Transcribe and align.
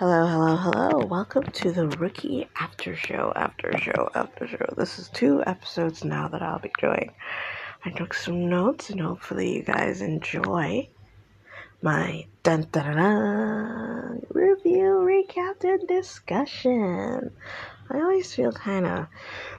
Hello, 0.00 0.26
hello, 0.26 0.56
hello. 0.56 1.04
Welcome 1.04 1.42
to 1.42 1.72
the 1.72 1.86
Rookie 1.86 2.48
After 2.58 2.96
Show, 2.96 3.34
After 3.36 3.76
Show, 3.76 4.08
After 4.14 4.48
Show. 4.48 4.64
This 4.74 4.98
is 4.98 5.10
two 5.10 5.42
episodes 5.46 6.06
now 6.06 6.26
that 6.28 6.40
I'll 6.40 6.58
be 6.58 6.72
doing. 6.80 7.12
I 7.84 7.90
took 7.90 8.14
some 8.14 8.48
notes 8.48 8.88
and 8.88 8.98
hopefully 8.98 9.56
you 9.56 9.62
guys 9.62 10.00
enjoy 10.00 10.88
my 11.82 12.24
dun 12.42 12.66
dun 12.72 12.96
dun 12.96 14.22
review, 14.30 15.06
recap, 15.06 15.62
and 15.64 15.86
discussion. 15.86 17.32
I 17.92 17.98
always 18.02 18.32
feel 18.32 18.52
kind 18.52 18.86
of 18.86 19.08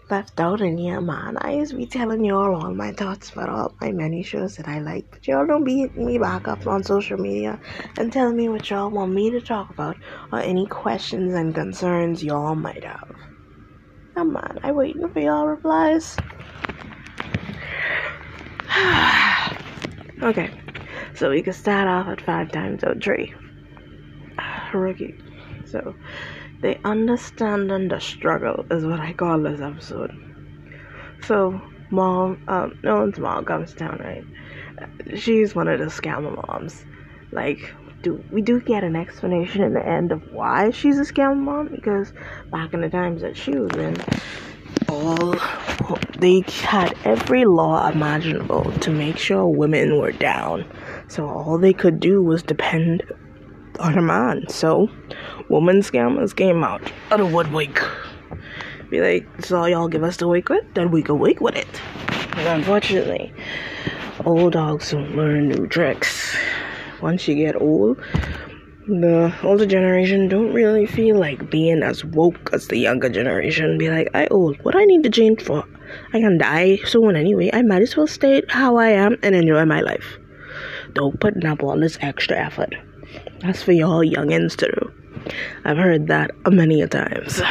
left 0.10 0.40
out 0.40 0.62
in 0.62 0.78
here, 0.78 1.02
man. 1.02 1.36
I 1.42 1.56
used 1.56 1.72
to 1.72 1.78
be 1.78 1.86
telling 1.86 2.24
y'all 2.24 2.56
all 2.56 2.74
my 2.74 2.94
thoughts 2.94 3.30
about 3.32 3.50
all 3.50 3.76
my 3.82 3.92
many 3.92 4.24
shows 4.24 4.56
that 4.56 4.70
I 4.70 4.80
like, 4.80 5.06
but 5.12 5.28
y'all 5.28 5.46
don't 5.46 5.66
be 5.66 5.80
hitting 5.80 6.06
me 6.06 6.18
back 6.18 6.48
up 6.48 6.66
on 6.66 6.82
social 6.82 7.18
media 7.18 7.60
and 7.98 8.14
telling 8.14 8.38
me 8.38 8.48
what 8.48 8.70
y'all 8.70 8.90
want 8.90 9.12
me 9.12 9.32
to 9.32 9.42
talk 9.42 9.70
about 9.70 9.98
or 10.32 10.40
any 10.40 10.66
questions 10.66 11.34
and 11.34 11.54
concerns 11.54 12.24
y'all 12.24 12.56
might 12.56 12.86
have. 12.86 13.12
Come 14.16 14.38
on, 14.38 14.60
I 14.64 14.72
waiting 14.72 15.10
for 15.10 15.20
y'all 15.20 15.48
replies. 15.48 16.16
okay, 20.24 20.52
so 21.16 21.30
we 21.30 21.42
can 21.42 21.52
start 21.52 21.90
off 21.90 22.08
at 22.08 22.22
five 22.22 22.50
times 22.54 22.86
out 22.86 23.04
three. 23.04 23.34
Rookie. 24.74 25.18
So 25.66 25.96
they 26.62 26.80
understand 26.84 27.70
the 27.70 28.00
struggle 28.00 28.66
is 28.72 28.86
what 28.86 29.00
I 29.00 29.14
call 29.14 29.42
this 29.42 29.62
episode. 29.62 30.12
So 31.24 31.60
mom, 31.90 32.42
um, 32.48 32.78
Nolan's 32.84 33.20
mom 33.20 33.46
comes 33.46 33.74
down, 33.74 34.00
right? 34.00 35.20
She's 35.20 35.56
one 35.56 35.68
of 35.68 35.80
the 35.80 35.86
scammer 35.86 36.36
moms. 36.48 36.86
Like, 37.32 37.74
do 38.02 38.24
we 38.32 38.42
do 38.42 38.60
get 38.60 38.84
an 38.84 38.96
explanation 38.96 39.64
in 39.64 39.74
the 39.74 39.86
end 39.86 40.12
of 40.12 40.22
why 40.32 40.72
she's 40.72 40.98
a 40.98 41.04
scammer 41.04 41.38
mom? 41.38 41.68
Because 41.68 42.14
back 42.52 42.74
in 42.74 42.82
the 42.82 42.90
times 42.90 43.22
that 43.22 43.38
she 43.38 43.52
was 43.52 43.72
in, 43.76 43.98
all 44.90 45.36
they 46.20 46.44
had 46.48 46.96
every 47.06 47.46
law 47.46 47.88
imaginable 47.90 48.72
to 48.80 48.92
make 48.92 49.18
sure 49.18 49.48
women 49.48 50.00
were 50.00 50.12
down. 50.12 50.66
So 51.08 51.28
all 51.28 51.58
they 51.58 51.74
could 51.74 52.00
do 52.00 52.22
was 52.22 52.44
depend 52.44 53.04
on 53.82 53.98
a 53.98 54.02
man. 54.02 54.48
So 54.48 54.90
woman 55.50 55.82
scammers 55.82 56.36
came 56.36 56.64
out 56.64 56.82
of 57.12 57.20
the 57.20 57.26
woodwork. 57.26 57.90
Be 58.90 59.02
like, 59.02 59.52
all 59.52 59.68
y'all 59.70 59.88
give 59.88 60.04
us 60.04 60.18
to 60.18 60.28
wake 60.28 60.50
with, 60.50 60.66
then 60.74 60.92
we 60.92 61.02
can 61.02 61.18
wake 61.20 61.42
with 61.42 61.56
it. 61.56 61.82
And 62.38 62.48
unfortunately, 62.48 63.34
old 64.26 64.54
dogs 64.54 64.92
don't 64.92 65.16
learn 65.16 65.50
new 65.50 65.68
tricks. 65.68 66.36
Once 67.02 67.28
you 67.28 67.36
get 67.36 67.60
old, 67.60 67.98
the 68.88 69.34
older 69.44 69.66
generation 69.66 70.28
don't 70.28 70.54
really 70.54 70.86
feel 70.86 71.18
like 71.18 71.50
being 71.50 71.84
as 71.84 72.04
woke 72.04 72.50
as 72.54 72.68
the 72.68 72.78
younger 72.78 73.10
generation. 73.10 73.78
Be 73.78 73.90
like, 73.90 74.10
I 74.14 74.28
old, 74.28 74.58
what 74.64 74.76
I 74.76 74.84
need 74.86 75.04
to 75.04 75.10
change 75.10 75.42
for? 75.42 75.64
I 76.14 76.20
can 76.20 76.38
die 76.38 76.78
soon 76.86 77.16
anyway. 77.16 77.50
I 77.54 77.62
might 77.62 77.82
as 77.82 77.96
well 77.96 78.08
stay 78.08 78.44
how 78.50 78.78
I 78.78 78.90
am 78.90 79.18
and 79.24 79.36
enjoy 79.36 79.66
my 79.66 79.82
life. 79.82 80.18
Don't 80.94 81.20
put 81.20 81.44
up 81.46 81.64
all 81.64 81.80
this 81.80 81.98
extra 82.02 82.38
effort. 82.38 82.76
That's 83.44 83.64
for 83.64 83.72
y'all 83.72 84.02
youngins 84.02 84.56
to 84.58 84.68
do. 84.68 85.32
I've 85.66 85.78
heard 85.78 86.08
that 86.08 86.32
many 86.48 86.82
a 86.82 86.88
times. 86.88 87.42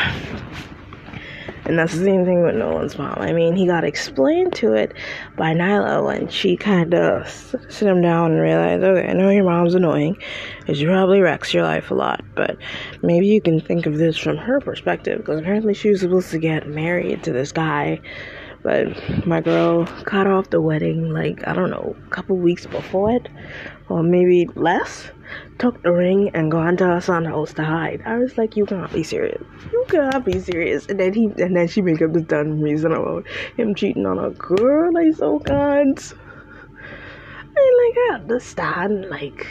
And 1.67 1.79
that's 1.79 1.93
the 1.93 2.05
same 2.05 2.25
thing 2.25 2.43
with 2.43 2.57
Nolan's 2.57 2.99
mom. 2.99 3.19
I 3.19 3.33
mean, 3.33 3.55
he 3.55 3.67
got 3.67 3.85
explained 3.85 4.55
to 4.55 4.73
it 4.73 4.93
by 5.37 5.53
Nyla 5.53 6.05
when 6.05 6.29
she 6.29 6.57
kind 6.57 6.95
of 6.95 7.29
sit 7.29 7.87
him 7.87 8.03
down 8.03 8.33
and 8.33 8.41
realized, 8.41 8.83
okay, 8.83 9.09
I 9.09 9.13
know 9.13 9.31
your 9.31 9.45
mom's 9.45 9.75
annoying, 9.75 10.17
because 10.59 10.79
she 10.79 10.87
probably 10.87 11.21
wrecks 11.21 11.55
your 11.55 11.63
life 11.63 11.91
a 11.91 11.95
lot, 11.95 12.25
but 12.35 12.57
maybe 13.03 13.29
you 13.29 13.41
can 13.41 13.61
think 13.61 13.87
of 13.87 13.99
this 13.99 14.17
from 14.17 14.37
her 14.37 14.59
perspective, 14.59 15.19
because 15.19 15.39
apparently 15.39 15.75
she 15.75 15.91
was 15.91 16.01
supposed 16.01 16.31
to 16.31 16.39
get 16.39 16.67
married 16.67 17.23
to 17.25 17.33
this 17.33 17.53
guy, 17.53 18.01
but 18.65 18.89
my 19.25 19.41
girl 19.41 19.87
cut 20.05 20.27
off 20.27 20.51
the 20.51 20.61
wedding, 20.61 21.11
like, 21.11 21.47
I 21.47 21.53
don't 21.53 21.71
know, 21.71 21.95
a 22.05 22.11
couple 22.11 22.37
weeks 22.37 22.67
before 22.67 23.13
it, 23.13 23.29
or 23.89 24.03
maybe 24.03 24.49
less 24.57 25.11
took 25.61 25.83
the 25.83 25.93
ring 25.93 26.31
and 26.33 26.51
gone 26.51 26.77
to 26.79 26.87
her 26.87 27.01
son's 27.01 27.29
house 27.29 27.53
to 27.53 27.63
hide. 27.63 28.03
I 28.07 28.19
was 28.19 28.37
like, 28.39 28.57
you 28.57 28.65
can't 28.65 28.93
be 28.93 29.05
serious. 29.05 29.43
You 29.71 29.85
can't 29.89 30.25
be 30.25 30.41
serious. 30.41 30.87
And 30.87 30.99
then 30.99 31.13
he 31.13 31.27
and 31.27 31.55
then 31.55 31.69
she 31.69 31.83
make 31.83 32.03
up 32.03 32.13
this 32.13 32.25
dumb 32.25 32.61
reason 32.61 32.93
about 32.93 33.27
him 33.57 33.75
cheating 33.75 34.07
on 34.07 34.19
a 34.19 34.31
girl. 34.31 34.93
Like 34.93 35.15
so 35.15 35.39
can't. 35.39 36.15
I 37.57 37.83
like 37.83 37.99
I 38.11 38.15
understand 38.15 39.11
like 39.11 39.47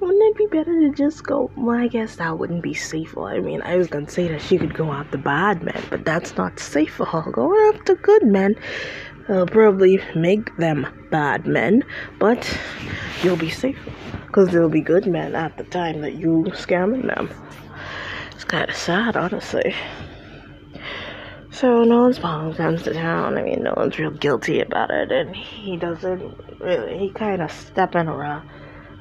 wouldn't 0.00 0.22
it 0.22 0.36
be 0.36 0.46
better 0.46 0.80
to 0.80 0.90
just 0.94 1.24
go? 1.24 1.50
Well, 1.56 1.76
I 1.76 1.88
guess 1.88 2.16
that 2.16 2.38
wouldn't 2.38 2.62
be 2.62 2.74
safe 2.74 3.10
for 3.12 3.30
I 3.30 3.40
mean, 3.40 3.62
I 3.62 3.76
was 3.76 3.88
gonna 3.88 4.10
say 4.10 4.28
that 4.28 4.42
she 4.42 4.58
could 4.58 4.74
go 4.74 4.92
after 4.92 5.18
bad 5.18 5.62
men, 5.62 5.82
but 5.90 6.04
that's 6.04 6.36
not 6.36 6.60
safe 6.60 6.94
for 6.94 7.06
her. 7.06 7.30
Going 7.32 7.74
after 7.74 7.96
good 7.96 8.24
men 8.24 8.54
will 9.28 9.46
probably 9.46 10.00
make 10.14 10.56
them 10.56 10.86
bad 11.10 11.46
men, 11.46 11.84
but 12.18 12.58
you'll 13.22 13.36
be 13.36 13.50
safe 13.50 13.78
because 14.26 14.50
there'll 14.50 14.68
be 14.68 14.80
good 14.80 15.06
men 15.06 15.34
at 15.34 15.56
the 15.56 15.64
time 15.64 16.00
that 16.00 16.14
you 16.14 16.44
scamming 16.50 17.06
them. 17.06 17.30
It's 18.32 18.44
kind 18.44 18.68
of 18.68 18.76
sad, 18.76 19.16
honestly. 19.16 19.74
So 21.50 21.82
Nolan's 21.82 22.22
mom 22.22 22.54
comes 22.54 22.84
to 22.84 22.92
town. 22.92 23.36
I 23.36 23.42
mean, 23.42 23.64
Nolan's 23.64 23.98
real 23.98 24.12
guilty 24.12 24.60
about 24.60 24.90
it, 24.90 25.10
and 25.10 25.34
he 25.34 25.76
doesn't 25.76 26.60
really. 26.60 26.98
He 26.98 27.10
kind 27.10 27.42
of 27.42 27.50
stepping 27.50 28.06
around, 28.06 28.48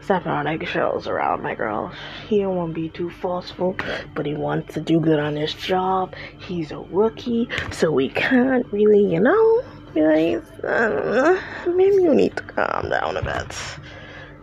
stepping 0.01 0.31
on 0.31 0.47
eggshells 0.47 1.07
around 1.07 1.43
my 1.43 1.53
girl. 1.53 1.93
He 2.27 2.39
don't 2.39 2.55
want 2.55 2.73
to 2.73 2.81
be 2.81 2.89
too 2.89 3.11
forceful, 3.11 3.75
but 4.15 4.25
he 4.25 4.33
wants 4.33 4.73
to 4.73 4.81
do 4.81 4.99
good 4.99 5.19
on 5.19 5.35
his 5.35 5.53
job. 5.53 6.15
He's 6.39 6.71
a 6.71 6.79
rookie, 6.79 7.47
so 7.71 7.91
we 7.91 8.09
can't 8.09 8.65
really, 8.73 9.05
you 9.05 9.19
know, 9.19 9.63
like, 9.95 10.43
uh, 10.63 11.39
maybe 11.67 11.95
you 11.95 12.13
need 12.13 12.35
to 12.37 12.43
calm 12.43 12.89
down 12.89 13.17
a 13.17 13.21
bit. 13.21 13.55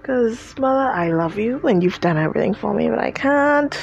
Because, 0.00 0.58
mother, 0.58 0.90
I 0.90 1.12
love 1.12 1.38
you 1.38 1.60
and 1.60 1.82
you've 1.82 2.00
done 2.00 2.18
everything 2.18 2.54
for 2.54 2.74
me, 2.74 2.88
but 2.90 2.98
I 2.98 3.10
can't 3.10 3.76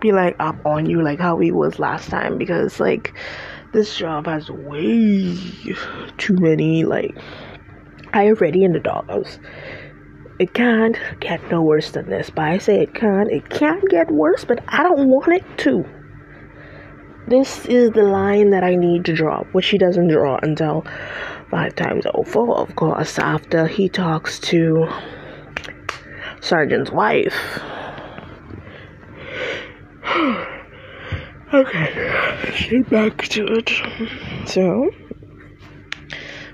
be 0.00 0.12
like 0.12 0.36
up 0.38 0.56
on 0.64 0.86
you 0.86 1.02
like 1.02 1.18
how 1.18 1.36
we 1.36 1.50
was 1.50 1.78
last 1.78 2.08
time 2.08 2.38
because, 2.38 2.80
like, 2.80 3.14
this 3.72 3.96
job 3.96 4.26
has 4.26 4.50
way 4.50 5.36
too 6.16 6.36
many, 6.36 6.84
like, 6.84 7.16
I 8.12 8.28
already 8.28 8.64
in 8.64 8.72
the 8.72 8.80
doghouse. 8.80 9.38
It 10.38 10.54
can't 10.54 10.96
get 11.20 11.50
no 11.50 11.62
worse 11.62 11.90
than 11.90 12.08
this, 12.08 12.30
but 12.30 12.44
I 12.44 12.58
say 12.58 12.80
it 12.82 12.94
can. 12.94 13.28
It 13.30 13.50
can 13.50 13.80
get 13.90 14.10
worse, 14.10 14.44
but 14.44 14.64
I 14.68 14.82
don't 14.82 15.08
want 15.08 15.28
it 15.28 15.44
to. 15.58 15.84
This 17.30 17.64
is 17.66 17.92
the 17.92 18.02
line 18.02 18.50
that 18.50 18.64
I 18.64 18.74
need 18.74 19.04
to 19.04 19.12
draw, 19.12 19.44
which 19.52 19.68
he 19.68 19.78
doesn't 19.78 20.08
draw 20.08 20.40
until 20.42 20.84
five 21.48 21.76
times 21.76 22.04
over, 22.12 22.54
of 22.54 22.74
course, 22.74 23.20
after 23.20 23.68
he 23.68 23.88
talks 23.88 24.40
to 24.50 24.88
sergeant's 26.40 26.90
wife. 26.90 27.60
okay, 31.54 32.48
get 32.68 32.90
back 32.90 33.18
to 33.28 33.46
it. 33.46 33.70
So, 34.46 34.90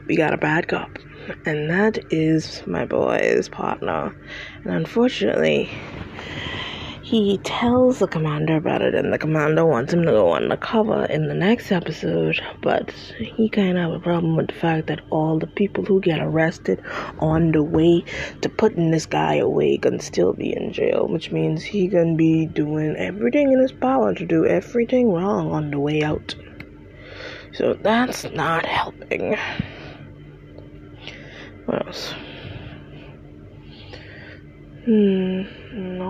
we 0.07 0.15
got 0.15 0.35
a 0.35 0.37
bad 0.37 0.69
cop, 0.69 0.99
and 1.47 1.71
that 1.71 2.13
is 2.13 2.63
my 2.67 2.85
boy's 2.85 3.49
partner. 3.49 4.15
And 4.65 4.75
unfortunately, 4.75 5.71
he 7.07 7.39
tells 7.45 8.01
the 8.01 8.09
commander 8.09 8.57
about 8.57 8.83
it, 8.83 8.93
and 8.93 9.13
the 9.13 9.19
commander 9.19 9.65
wants 9.65 9.93
him 9.93 10.05
to 10.05 10.11
go 10.11 10.33
undercover 10.33 11.05
in 11.05 11.29
the 11.29 11.35
next 11.35 11.71
episode. 11.71 12.41
But 12.63 12.91
he 12.91 13.49
kind 13.49 13.79
of 13.79 13.85
have 13.85 13.93
a 13.93 14.01
problem 14.01 14.35
with 14.35 14.49
the 14.49 14.55
fact 14.55 14.89
that 14.89 15.03
all 15.11 15.39
the 15.39 15.47
people 15.47 15.85
who 15.85 16.01
get 16.01 16.19
arrested 16.19 16.83
on 17.21 17.53
the 17.53 17.63
way 17.63 18.03
to 18.41 18.49
putting 18.49 18.91
this 18.91 19.07
guy 19.07 19.37
away 19.37 19.77
can 19.77 20.01
still 20.01 20.33
be 20.33 20.53
in 20.53 20.73
jail, 20.73 21.07
which 21.07 21.31
means 21.31 21.63
he 21.63 21.87
can 21.87 22.17
be 22.17 22.45
doing 22.45 22.97
everything 22.97 23.53
in 23.53 23.61
his 23.61 23.71
power 23.71 24.13
to 24.13 24.27
do 24.27 24.45
everything 24.45 25.13
wrong 25.13 25.53
on 25.53 25.71
the 25.71 25.79
way 25.79 26.03
out. 26.03 26.35
So 27.53 27.75
that's 27.75 28.25
not 28.33 28.67
helping. 28.67 29.37
What 31.67 31.87
else? 31.87 32.15
Hmm, 34.87 35.43
no. 35.99 36.06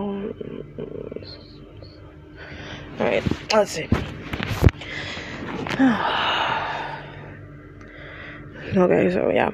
Alright, 2.98 3.24
let's 3.52 3.72
see. 3.72 3.84
okay, 8.76 9.10
so 9.12 9.30
yeah. 9.30 9.50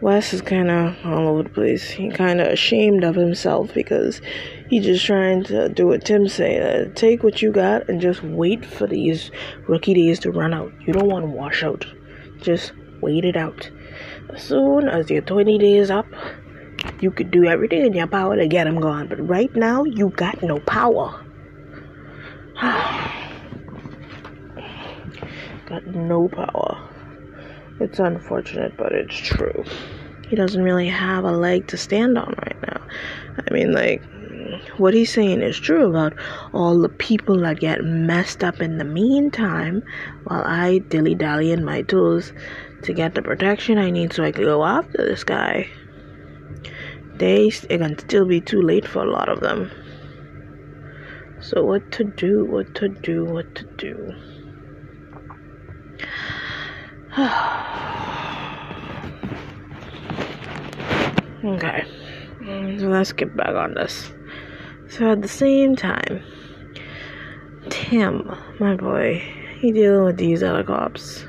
West 0.00 0.32
is 0.32 0.42
kind 0.42 0.70
of 0.70 0.94
all 1.04 1.26
over 1.26 1.42
the 1.42 1.48
place. 1.48 1.90
He 1.90 2.08
kind 2.08 2.40
of 2.40 2.46
ashamed 2.46 3.02
of 3.02 3.16
himself 3.16 3.74
because 3.74 4.20
he's 4.68 4.84
just 4.84 5.04
trying 5.04 5.42
to 5.44 5.68
do 5.68 5.88
what 5.88 6.04
Tim 6.04 6.28
said. 6.28 6.88
Uh, 6.88 6.92
take 6.94 7.24
what 7.24 7.42
you 7.42 7.50
got 7.50 7.88
and 7.88 8.00
just 8.00 8.22
wait 8.22 8.64
for 8.64 8.86
these 8.86 9.32
rookie 9.66 9.94
days 9.94 10.20
to 10.20 10.30
run 10.30 10.54
out. 10.54 10.72
You 10.86 10.92
don't 10.92 11.08
want 11.08 11.24
to 11.24 11.30
wash 11.30 11.64
out. 11.64 11.84
Just 12.40 12.72
wait 13.00 13.24
it 13.24 13.36
out. 13.36 13.68
As 14.32 14.42
soon 14.42 14.88
as 14.88 15.10
your 15.10 15.22
20 15.22 15.58
days 15.58 15.90
up, 15.90 16.06
You 17.00 17.10
could 17.10 17.30
do 17.30 17.44
everything 17.44 17.84
in 17.86 17.92
your 17.92 18.06
power 18.06 18.36
to 18.36 18.46
get 18.48 18.66
him 18.66 18.80
gone, 18.80 19.08
but 19.08 19.26
right 19.26 19.54
now 19.54 19.84
you 19.84 20.10
got 20.10 20.42
no 20.42 20.58
power. 20.60 21.24
got 25.66 25.86
no 25.86 26.28
power. 26.28 26.88
It's 27.78 28.00
unfortunate, 28.00 28.76
but 28.76 28.90
it's 28.92 29.16
true. 29.16 29.64
He 30.28 30.34
doesn't 30.34 30.62
really 30.62 30.88
have 30.88 31.22
a 31.22 31.30
leg 31.30 31.68
to 31.68 31.76
stand 31.76 32.18
on 32.18 32.34
right 32.44 32.56
now. 32.62 32.84
I 33.46 33.54
mean, 33.54 33.72
like, 33.72 34.02
what 34.76 34.92
he's 34.92 35.12
saying 35.12 35.40
is 35.40 35.56
true 35.56 35.88
about 35.88 36.14
all 36.52 36.80
the 36.80 36.88
people 36.88 37.38
that 37.42 37.60
get 37.60 37.84
messed 37.84 38.42
up 38.42 38.60
in 38.60 38.78
the 38.78 38.84
meantime 38.84 39.82
while 40.24 40.42
I 40.44 40.78
dilly 40.78 41.14
dally 41.14 41.52
in 41.52 41.64
my 41.64 41.82
tools 41.82 42.32
to 42.82 42.92
get 42.92 43.14
the 43.14 43.22
protection 43.22 43.78
I 43.78 43.90
need 43.90 44.12
so 44.12 44.24
I 44.24 44.32
can 44.32 44.44
go 44.44 44.64
after 44.64 44.98
this 44.98 45.22
guy. 45.22 45.68
They 47.14 47.52
it 47.70 47.78
can 47.78 47.96
still 47.98 48.26
be 48.26 48.40
too 48.40 48.62
late 48.62 48.86
for 48.86 49.04
a 49.04 49.10
lot 49.10 49.28
of 49.28 49.40
them. 49.40 49.70
So 51.40 51.64
what 51.64 51.92
to 51.92 52.04
do, 52.04 52.44
what 52.44 52.74
to 52.76 52.88
do, 52.88 53.24
what 53.24 53.54
to 53.54 53.64
do. 53.76 54.12
okay. 61.44 61.84
So 62.78 62.86
let's 62.86 63.12
get 63.12 63.36
back 63.36 63.54
on 63.54 63.74
this. 63.74 64.10
So 64.88 65.12
at 65.12 65.22
the 65.22 65.28
same 65.28 65.76
time, 65.76 66.22
Tim, 67.70 68.34
my 68.58 68.74
boy, 68.74 69.22
he 69.60 69.70
dealing 69.70 70.04
with 70.04 70.16
these 70.16 70.42
other 70.42 70.64
cops. 70.64 71.24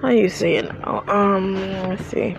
How 0.00 0.10
you 0.10 0.28
say 0.28 0.56
it 0.56 0.66
now? 0.66 1.02
Um, 1.08 1.54
let's 1.88 2.04
see. 2.06 2.36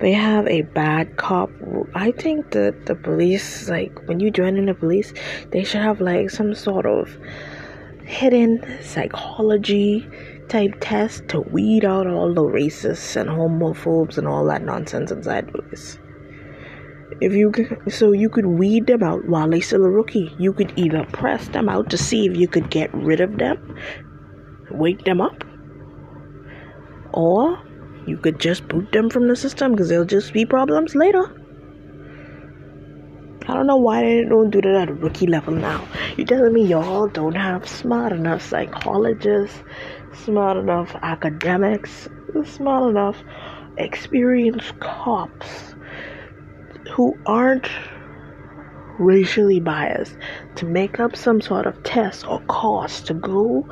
They 0.00 0.12
have 0.12 0.46
a 0.46 0.62
bad 0.62 1.16
cop. 1.16 1.50
I 1.94 2.12
think 2.12 2.50
that 2.50 2.86
the 2.86 2.94
police, 2.94 3.68
like 3.68 4.06
when 4.06 4.20
you 4.20 4.30
join 4.30 4.56
in 4.56 4.66
the 4.66 4.74
police, 4.74 5.12
they 5.50 5.64
should 5.64 5.82
have 5.82 6.00
like 6.00 6.30
some 6.30 6.54
sort 6.54 6.86
of 6.86 7.16
hidden 8.04 8.78
psychology 8.82 10.08
type 10.48 10.74
test 10.80 11.28
to 11.28 11.40
weed 11.40 11.84
out 11.84 12.06
all 12.06 12.32
the 12.32 12.42
racists 12.42 13.16
and 13.16 13.28
homophobes 13.28 14.16
and 14.16 14.26
all 14.26 14.44
that 14.46 14.62
nonsense 14.62 15.10
inside 15.10 15.52
police 15.52 15.98
if 17.20 17.32
you 17.32 17.52
so 17.88 18.12
you 18.12 18.28
could 18.28 18.46
weed 18.46 18.86
them 18.86 19.02
out 19.02 19.26
while 19.28 19.48
they 19.48 19.60
still 19.60 19.84
a 19.84 19.90
rookie. 19.90 20.34
You 20.38 20.52
could 20.52 20.72
either 20.76 21.04
press 21.12 21.48
them 21.48 21.68
out 21.68 21.90
to 21.90 21.98
see 21.98 22.26
if 22.26 22.36
you 22.36 22.48
could 22.48 22.70
get 22.70 22.92
rid 22.94 23.20
of 23.20 23.38
them, 23.38 23.76
wake 24.70 25.04
them 25.04 25.20
up, 25.20 25.44
or 27.12 27.60
you 28.08 28.16
could 28.16 28.40
just 28.40 28.66
boot 28.68 28.90
them 28.92 29.10
from 29.10 29.28
the 29.28 29.36
system 29.36 29.72
because 29.72 29.88
there'll 29.88 30.04
just 30.04 30.32
be 30.32 30.44
problems 30.44 30.94
later. 30.94 31.24
I 33.48 33.54
don't 33.54 33.66
know 33.66 33.76
why 33.76 34.02
they 34.02 34.24
don't 34.24 34.50
do 34.50 34.60
that 34.60 34.74
at 34.74 34.90
a 34.90 34.94
rookie 34.94 35.26
level 35.26 35.54
now. 35.54 35.86
You're 36.16 36.26
telling 36.26 36.52
me 36.52 36.66
y'all 36.66 37.08
don't 37.08 37.34
have 37.34 37.66
smart 37.66 38.12
enough 38.12 38.42
psychologists, 38.42 39.62
smart 40.12 40.58
enough 40.58 40.94
academics, 41.02 42.08
smart 42.44 42.90
enough 42.90 43.16
experienced 43.78 44.78
cops 44.80 45.74
who 46.94 47.14
aren't 47.24 47.68
racially 48.98 49.60
biased 49.60 50.16
to 50.56 50.66
make 50.66 51.00
up 51.00 51.16
some 51.16 51.40
sort 51.40 51.66
of 51.66 51.82
test 51.82 52.26
or 52.26 52.40
course 52.42 53.00
to 53.00 53.14
go 53.14 53.66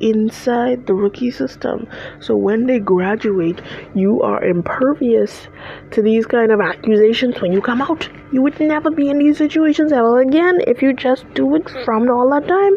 inside 0.00 0.86
the 0.86 0.94
rookie 0.94 1.30
system. 1.30 1.86
So 2.20 2.36
when 2.36 2.66
they 2.66 2.78
graduate 2.78 3.60
you 3.94 4.22
are 4.22 4.42
impervious 4.42 5.48
to 5.90 6.02
these 6.02 6.26
kind 6.26 6.52
of 6.52 6.60
accusations. 6.60 7.40
When 7.40 7.52
you 7.52 7.60
come 7.60 7.82
out 7.82 8.08
you 8.32 8.42
would 8.42 8.58
never 8.60 8.90
be 8.90 9.08
in 9.08 9.18
these 9.18 9.38
situations 9.38 9.92
ever 9.92 10.20
again 10.20 10.60
if 10.66 10.82
you 10.82 10.92
just 10.92 11.32
do 11.34 11.54
it 11.56 11.68
from 11.84 12.08
all 12.10 12.30
that 12.30 12.46
time. 12.46 12.74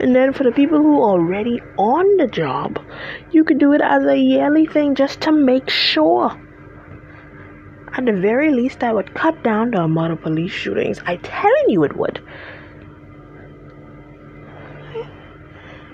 And 0.00 0.16
then 0.16 0.32
for 0.32 0.42
the 0.42 0.50
people 0.52 0.78
who 0.78 1.00
are 1.02 1.10
already 1.10 1.60
on 1.78 2.16
the 2.16 2.26
job 2.26 2.80
you 3.30 3.44
could 3.44 3.58
do 3.58 3.72
it 3.72 3.80
as 3.80 4.04
a 4.04 4.16
yearly 4.16 4.66
thing 4.66 4.94
just 4.94 5.20
to 5.22 5.32
make 5.32 5.70
sure 5.70 6.36
at 7.94 8.06
the 8.06 8.12
very 8.12 8.50
least, 8.50 8.82
I 8.82 8.92
would 8.92 9.14
cut 9.14 9.42
down 9.42 9.70
the 9.70 9.82
amount 9.82 10.12
of 10.12 10.22
police 10.22 10.52
shootings. 10.52 11.00
I 11.04 11.16
telling 11.16 11.68
you 11.68 11.84
it 11.84 11.96
would. 11.96 12.22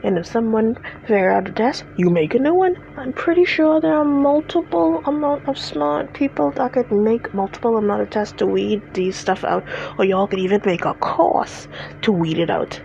And 0.04 0.16
if 0.16 0.26
someone 0.26 0.76
figure 1.02 1.30
out 1.30 1.48
a 1.48 1.52
test, 1.52 1.84
you 1.96 2.08
make 2.08 2.34
a 2.34 2.38
new 2.38 2.54
one. 2.54 2.76
I'm 2.96 3.12
pretty 3.12 3.44
sure 3.44 3.80
there 3.80 3.96
are 3.96 4.04
multiple 4.04 5.02
amount 5.04 5.48
of 5.48 5.58
smart 5.58 6.14
people 6.14 6.52
that 6.52 6.74
could 6.74 6.92
make 6.92 7.34
multiple 7.34 7.76
amount 7.76 8.02
of 8.02 8.10
tests 8.10 8.36
to 8.38 8.46
weed 8.46 8.80
these 8.94 9.16
stuff 9.16 9.42
out, 9.42 9.64
or 9.98 10.04
y'all 10.04 10.28
could 10.28 10.38
even 10.38 10.62
make 10.64 10.84
a 10.84 10.94
course 10.94 11.66
to 12.02 12.12
weed 12.12 12.38
it 12.38 12.48
out. 12.48 12.80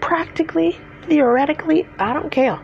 Practically, 0.00 0.76
theoretically, 1.06 1.86
I 1.98 2.12
don't 2.12 2.32
care 2.32 2.60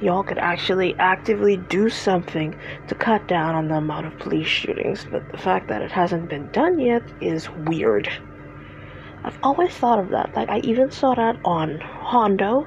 y'all 0.00 0.22
could 0.22 0.38
actually 0.38 0.94
actively 0.98 1.56
do 1.56 1.88
something 1.88 2.54
to 2.88 2.94
cut 2.94 3.26
down 3.28 3.54
on 3.54 3.68
the 3.68 3.74
amount 3.74 4.06
of 4.06 4.18
police 4.18 4.46
shootings, 4.46 5.06
but 5.10 5.30
the 5.30 5.38
fact 5.38 5.68
that 5.68 5.82
it 5.82 5.90
hasn't 5.90 6.28
been 6.28 6.50
done 6.52 6.78
yet 6.78 7.02
is 7.20 7.48
weird. 7.50 8.08
I've 9.24 9.38
always 9.42 9.72
thought 9.72 9.98
of 9.98 10.10
that. 10.10 10.34
Like, 10.34 10.48
I 10.48 10.58
even 10.60 10.90
saw 10.90 11.14
that 11.14 11.38
on 11.44 11.78
Hondo, 11.78 12.66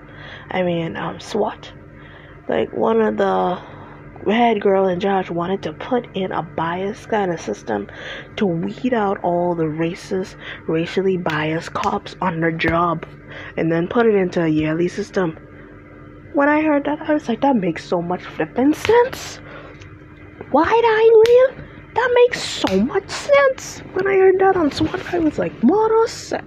I 0.52 0.64
mean, 0.64 0.96
um, 0.96 1.20
SWAT. 1.20 1.72
Like, 2.48 2.72
one 2.72 3.02
of 3.02 3.18
the 3.18 3.60
head 4.32 4.62
girl 4.62 4.88
in 4.88 5.00
charge 5.00 5.30
wanted 5.30 5.62
to 5.64 5.74
put 5.74 6.08
in 6.16 6.32
a 6.32 6.42
bias 6.42 7.06
kind 7.06 7.32
of 7.32 7.40
system 7.40 7.88
to 8.38 8.46
weed 8.46 8.94
out 8.94 9.20
all 9.24 9.54
the 9.54 9.66
racist, 9.66 10.36
racially 10.68 11.18
biased 11.18 11.74
cops 11.74 12.16
on 12.22 12.40
their 12.40 12.52
job 12.52 13.06
and 13.58 13.72
then 13.72 13.88
put 13.88 14.06
it 14.06 14.16
into 14.16 14.42
a 14.42 14.48
yearly 14.48 14.88
system 14.88 15.38
when 16.36 16.50
I 16.50 16.62
heard 16.62 16.84
that, 16.86 17.02
I 17.02 17.14
was 17.14 17.28
like, 17.28 17.42
that 17.42 17.56
makes 17.56 17.84
so 17.86 18.02
much 18.02 18.24
flipping 18.24 18.74
sense. 18.74 19.40
Wide 20.52 20.68
eye 20.68 21.24
real? 21.28 21.66
That 21.96 22.12
makes 22.14 22.44
so 22.44 22.82
much 22.82 23.10
sense. 23.10 23.80
When 23.94 24.06
I 24.06 24.16
heard 24.18 24.40
that 24.40 24.58
on 24.58 24.70
SWAT, 24.72 25.14
I 25.14 25.20
was 25.20 25.40
like, 25.40 25.54
sec. 26.08 26.44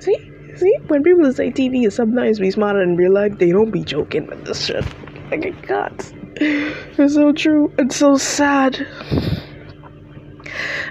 See? 0.00 0.32
See? 0.56 0.76
When 0.88 1.04
people 1.04 1.32
say 1.32 1.50
TV 1.50 1.86
is 1.86 1.94
sometimes 1.94 2.40
be 2.40 2.50
smarter 2.50 2.82
in 2.82 2.96
real 2.96 3.12
life, 3.12 3.38
they 3.38 3.52
don't 3.52 3.70
be 3.70 3.84
joking 3.84 4.26
with 4.26 4.44
this 4.44 4.66
shit. 4.66 4.84
Like, 5.30 5.66
got. 5.66 6.12
It's 6.36 7.14
so 7.14 7.32
true. 7.32 7.72
It's 7.78 7.96
so 7.96 8.16
sad. 8.16 8.84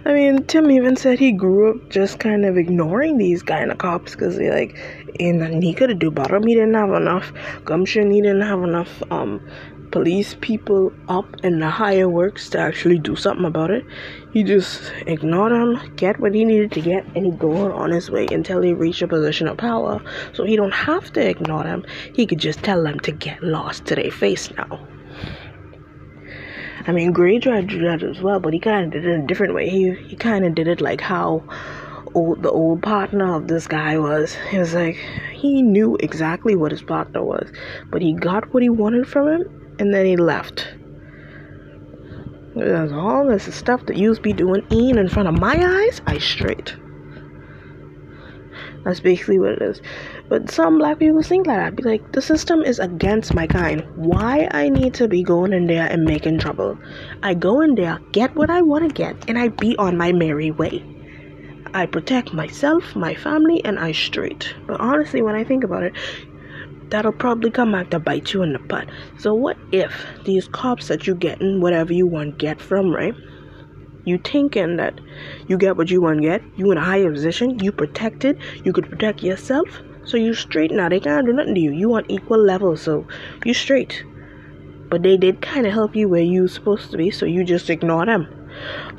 I 0.05 0.13
mean, 0.13 0.45
Tim 0.45 0.71
even 0.71 0.95
said 0.95 1.19
he 1.19 1.33
grew 1.33 1.71
up 1.71 1.89
just 1.89 2.19
kind 2.19 2.45
of 2.45 2.57
ignoring 2.57 3.17
these 3.17 3.43
kind 3.43 3.71
of 3.71 3.77
cops 3.77 4.13
because 4.13 4.37
he 4.37 4.49
like, 4.49 4.77
and 5.19 5.63
he 5.63 5.73
could 5.73 5.89
have 5.89 5.99
do 5.99 6.11
better. 6.11 6.39
He 6.39 6.55
didn't 6.55 6.73
have 6.73 6.93
enough 6.93 7.31
gumption. 7.65 8.11
He 8.11 8.21
didn't 8.21 8.41
have 8.41 8.63
enough 8.63 9.03
um 9.11 9.41
police 9.91 10.35
people 10.39 10.91
up 11.07 11.25
in 11.43 11.59
the 11.59 11.69
higher 11.69 12.07
works 12.07 12.49
to 12.49 12.59
actually 12.59 12.99
do 12.99 13.15
something 13.15 13.45
about 13.45 13.71
it. 13.71 13.83
He 14.33 14.43
just 14.43 14.91
ignored 15.07 15.51
them, 15.51 15.95
get 15.95 16.19
what 16.19 16.35
he 16.35 16.45
needed 16.45 16.71
to 16.73 16.81
get, 16.81 17.05
and 17.15 17.25
he 17.25 17.31
go 17.31 17.71
on 17.71 17.91
his 17.91 18.09
way 18.09 18.27
until 18.31 18.61
he 18.61 18.73
reached 18.73 19.01
a 19.01 19.07
position 19.07 19.47
of 19.47 19.57
power. 19.57 20.01
So 20.33 20.43
he 20.43 20.55
don't 20.55 20.73
have 20.73 21.11
to 21.13 21.27
ignore 21.27 21.63
them. 21.63 21.83
He 22.13 22.25
could 22.25 22.39
just 22.39 22.63
tell 22.63 22.83
them 22.83 22.99
to 23.01 23.11
get 23.11 23.41
lost 23.43 23.85
to 23.85 23.95
their 23.95 24.11
face 24.11 24.51
now. 24.51 24.87
I 26.87 26.91
mean, 26.91 27.11
Grey 27.11 27.39
tried 27.39 27.69
to 27.69 27.77
do 27.77 27.85
that 27.85 28.03
as 28.03 28.21
well, 28.21 28.39
but 28.39 28.53
he 28.53 28.59
kind 28.59 28.85
of 28.85 28.91
did 28.91 29.05
it 29.05 29.13
in 29.13 29.21
a 29.21 29.27
different 29.27 29.53
way. 29.53 29.69
He 29.69 29.93
he 29.93 30.15
kind 30.15 30.45
of 30.45 30.55
did 30.55 30.67
it 30.67 30.81
like 30.81 31.01
how 31.01 31.43
old 32.13 32.43
the 32.43 32.51
old 32.51 32.81
partner 32.81 33.35
of 33.35 33.47
this 33.47 33.67
guy 33.67 33.97
was. 33.97 34.35
He 34.49 34.57
was 34.57 34.73
like 34.73 34.95
he 35.33 35.61
knew 35.61 35.97
exactly 35.99 36.55
what 36.55 36.71
his 36.71 36.81
partner 36.81 37.23
was, 37.23 37.51
but 37.89 38.01
he 38.01 38.13
got 38.13 38.53
what 38.53 38.63
he 38.63 38.69
wanted 38.69 39.07
from 39.07 39.27
him, 39.27 39.75
and 39.79 39.93
then 39.93 40.05
he 40.05 40.17
left. 40.17 40.67
There's 42.55 42.91
all 42.91 43.27
this 43.27 43.53
stuff 43.55 43.85
that 43.85 43.95
you 43.95 44.15
be 44.19 44.33
doing 44.33 44.65
in 44.69 44.97
in 44.97 45.07
front 45.07 45.29
of 45.29 45.39
my 45.39 45.55
eyes. 45.55 46.01
I 46.05 46.17
straight. 46.17 46.75
That's 48.83 48.99
basically 48.99 49.39
what 49.39 49.53
it 49.53 49.61
is. 49.61 49.81
But 50.29 50.49
some 50.49 50.77
black 50.77 50.99
people 50.99 51.21
think 51.21 51.47
like 51.47 51.57
that. 51.57 51.75
Be 51.75 51.83
like, 51.83 52.11
the 52.13 52.21
system 52.21 52.61
is 52.61 52.79
against 52.79 53.33
my 53.33 53.45
kind. 53.45 53.85
Why 53.95 54.47
I 54.51 54.69
need 54.69 54.93
to 54.95 55.07
be 55.07 55.23
going 55.23 55.53
in 55.53 55.67
there 55.67 55.87
and 55.87 56.03
making 56.03 56.39
trouble? 56.39 56.77
I 57.21 57.33
go 57.33 57.61
in 57.61 57.75
there, 57.75 57.99
get 58.11 58.35
what 58.35 58.49
I 58.49 58.61
want 58.61 58.87
to 58.87 58.93
get, 58.93 59.29
and 59.29 59.37
I 59.37 59.49
be 59.49 59.75
on 59.77 59.97
my 59.97 60.11
merry 60.11 60.51
way. 60.51 60.83
I 61.73 61.85
protect 61.85 62.33
myself, 62.33 62.95
my 62.95 63.15
family, 63.15 63.63
and 63.63 63.79
I 63.79 63.91
straight. 63.91 64.55
But 64.67 64.79
honestly, 64.79 65.21
when 65.21 65.35
I 65.35 65.43
think 65.43 65.63
about 65.63 65.83
it, 65.83 65.93
that'll 66.89 67.11
probably 67.11 67.51
come 67.51 67.71
back 67.71 67.89
to 67.91 67.99
bite 67.99 68.33
you 68.33 68.41
in 68.41 68.53
the 68.53 68.59
butt. 68.59 68.87
So 69.17 69.33
what 69.33 69.57
if 69.71 69.93
these 70.25 70.47
cops 70.47 70.87
that 70.87 71.05
you 71.07 71.15
getting 71.15 71.61
whatever 71.61 71.93
you 71.93 72.07
want 72.07 72.37
get 72.37 72.59
from, 72.59 72.93
right? 72.93 73.13
You 74.05 74.17
thinking 74.17 74.77
that 74.77 74.99
you 75.47 75.57
get 75.57 75.77
what 75.77 75.91
you 75.91 76.01
want 76.01 76.21
get, 76.21 76.41
you 76.55 76.71
in 76.71 76.77
a 76.77 76.83
higher 76.83 77.11
position, 77.11 77.59
you 77.59 77.71
protected, 77.71 78.39
you 78.63 78.73
could 78.73 78.89
protect 78.89 79.21
yourself, 79.21 79.67
so 80.03 80.17
you 80.17 80.33
straight 80.33 80.71
now. 80.71 80.89
They 80.89 80.99
can't 80.99 81.27
do 81.27 81.33
nothing 81.33 81.53
to 81.55 81.61
you. 81.61 81.71
You 81.71 81.93
on 81.93 82.09
equal 82.09 82.43
level, 82.43 82.75
so 82.75 83.05
you 83.45 83.53
straight. 83.53 84.03
but 84.89 85.03
they 85.03 85.17
did 85.17 85.41
kind 85.41 85.65
of 85.67 85.73
help 85.73 85.95
you 85.95 86.09
where 86.09 86.21
you 86.21 86.47
supposed 86.47 86.91
to 86.91 86.97
be, 86.97 87.11
so 87.11 87.25
you 87.25 87.43
just 87.43 87.69
ignore 87.69 88.05
them. 88.05 88.27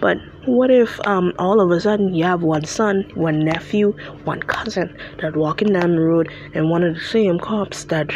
But 0.00 0.19
what 0.47 0.71
if 0.71 0.99
um 1.07 1.33
all 1.38 1.61
of 1.61 1.71
a 1.71 1.81
sudden 1.81 2.14
you 2.14 2.25
have 2.25 2.43
one 2.43 2.64
son, 2.64 3.11
one 3.14 3.45
nephew, 3.45 3.93
one 4.25 4.43
cousin 4.43 4.97
that 5.21 5.37
walking 5.37 5.73
down 5.73 5.97
the 5.97 6.00
road 6.00 6.31
and 6.55 6.71
one 6.71 6.83
of 6.83 6.95
the 6.95 7.00
same 7.00 7.38
cops 7.38 7.85
that 7.85 8.11